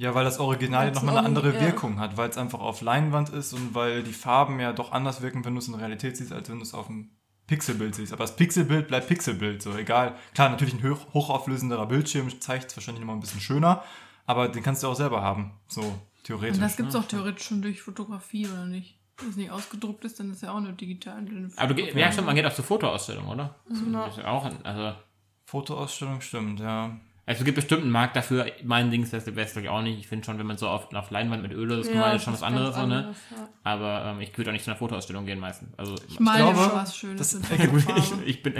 [0.03, 1.61] Ja, weil das Original Weil's nochmal eine andere ja.
[1.61, 5.21] Wirkung hat, weil es einfach auf Leinwand ist und weil die Farben ja doch anders
[5.21, 7.11] wirken, wenn du es in Realität siehst, als wenn du es auf dem
[7.47, 8.11] Pixelbild siehst.
[8.11, 10.15] Aber das Pixelbild bleibt Pixelbild, so egal.
[10.33, 13.81] Klar, natürlich ein hoch, hochauflösenderer Bildschirm zeigt es wahrscheinlich nochmal ein bisschen schöner,
[14.25, 16.57] aber den kannst du auch selber haben, so theoretisch.
[16.57, 16.99] Und das gibt es ne?
[16.99, 18.99] auch theoretisch schon durch Fotografie, oder nicht?
[19.19, 21.25] Wenn es nicht ausgedruckt ist, dann ist ja auch nur digital.
[21.55, 23.55] Aber du, ja, stimmt, man geht auch zur Fotoausstellung, oder?
[23.69, 24.05] Ja.
[24.05, 24.97] Das ist auch, ein- also,
[25.45, 26.99] Fotoausstellung stimmt, ja.
[27.25, 28.47] Also es gibt bestimmt einen Markt dafür.
[28.63, 29.99] Mein Ding ist das ich auch nicht.
[29.99, 32.13] Ich finde schon, wenn man so auf, auf Leinwand mit Öl oder so Ja, gemalt
[32.15, 33.15] das ist schon was anderes, so, ne?
[33.31, 33.49] ja.
[33.63, 35.69] Aber ähm, ich würde auch nicht zu einer Fotoausstellung gehen meistens.
[35.77, 37.31] Also Ich meine glaube, schon was Schönes.
[37.39, 37.99] das- ja, Farbe.
[37.99, 38.53] ich, ich bin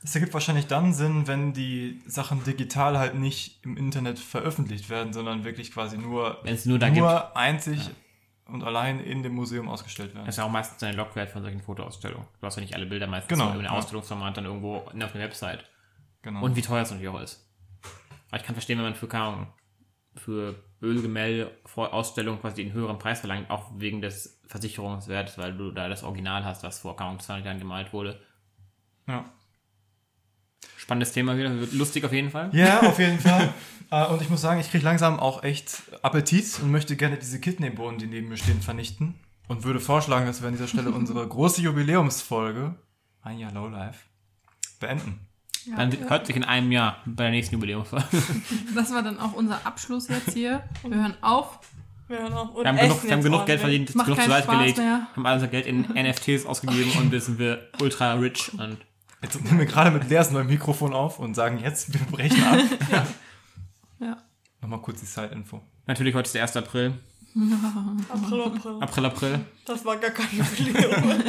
[0.00, 5.12] Das ergibt wahrscheinlich dann Sinn, wenn die Sachen digital halt nicht im Internet veröffentlicht werden,
[5.12, 7.36] sondern wirklich quasi nur, wenn es nur da nur gibt.
[7.36, 7.90] einzig
[8.46, 10.26] und allein in dem Museum ausgestellt werden.
[10.26, 12.26] Das ist ja auch meistens ein Logwert von solchen Fotoausstellungen.
[12.40, 13.70] Du hast ja nicht alle Bilder meistens Genau, so in einem ja.
[13.72, 15.64] Ausstellungsformat dann irgendwo auf einer Website.
[16.22, 16.42] Genau.
[16.42, 17.41] Und wie teuer es natürlich auch ist.
[18.32, 19.46] Aber ich kann verstehen, wenn man für, Ahnung,
[20.16, 25.70] für Ölgemälde vor Ausstellung quasi einen höheren Preis verlangt, auch wegen des Versicherungswertes, weil du
[25.70, 28.18] da das Original hast, was vor, Ahnung, 200 Jahren gemalt wurde.
[29.06, 29.26] ja.
[30.78, 32.48] Spannendes Thema wieder, wird lustig auf jeden Fall.
[32.54, 33.52] Ja, auf jeden Fall.
[33.90, 37.38] Äh, und ich muss sagen, ich kriege langsam auch echt Appetit und möchte gerne diese
[37.38, 39.14] Kidneybohnen, die neben mir stehen, vernichten.
[39.46, 42.76] Und würde vorschlagen, dass wir an dieser Stelle unsere große Jubiläumsfolge,
[43.20, 44.06] ein Jahr Lowlife,
[44.80, 45.28] beenden.
[45.66, 45.98] Ja, Dann ja.
[46.08, 48.04] hört sich in einem Jahr bei der nächsten Jubiläumsfolge.
[48.74, 50.62] Das war dann auch unser Abschluss jetzt hier.
[50.82, 51.58] Wir hören auf.
[52.08, 52.54] Wir hören auch.
[52.54, 54.58] Und Wir haben genug, wir haben genug Geld verdient, Macht genug zur keinen Seite Spaß
[54.58, 55.06] gelegt, mehr.
[55.14, 58.78] haben all unser Geld in NFTs ausgegeben und jetzt sind wir ultra rich und
[59.22, 62.58] Jetzt nehmen wir gerade mit Leas neuem Mikrofon auf und sagen jetzt, wir brechen ab.
[64.00, 64.16] Ja.
[64.60, 65.62] Nochmal kurz die Side-Info.
[65.86, 66.56] natürlich heute ist der 1.
[66.56, 66.92] April.
[68.12, 68.82] April, April.
[68.82, 69.40] April, April.
[69.64, 71.22] Das war gar kein Jubiläum.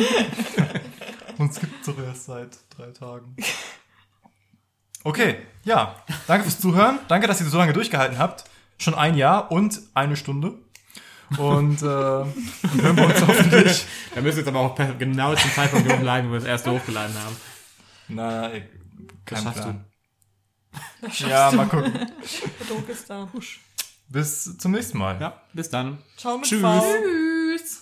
[1.37, 3.35] Uns gibt es doch erst seit drei Tagen.
[5.03, 5.95] Okay, ja.
[6.27, 6.99] Danke fürs Zuhören.
[7.07, 8.45] Danke, dass ihr so lange durchgehalten habt.
[8.77, 10.53] Schon ein Jahr und eine Stunde.
[11.37, 12.33] Und äh, dann
[12.81, 13.85] hören wir uns hoffentlich.
[14.13, 17.15] Da müssen wir jetzt aber auch genau zum Zeitpunkt bleiben, wo wir das erste hochgeladen
[17.15, 17.35] haben.
[18.09, 18.63] Na, ey,
[19.25, 19.85] kein schaffst Plan.
[21.01, 21.93] Das Ja, mal gucken.
[21.93, 21.99] du.
[21.99, 23.27] Der Druck ist da.
[24.09, 25.19] Bis zum nächsten Mal.
[25.19, 25.97] Ja, bis dann.
[26.17, 26.61] Ciao mit Tschüss.
[26.61, 26.81] V.
[26.81, 27.81] Tschüss.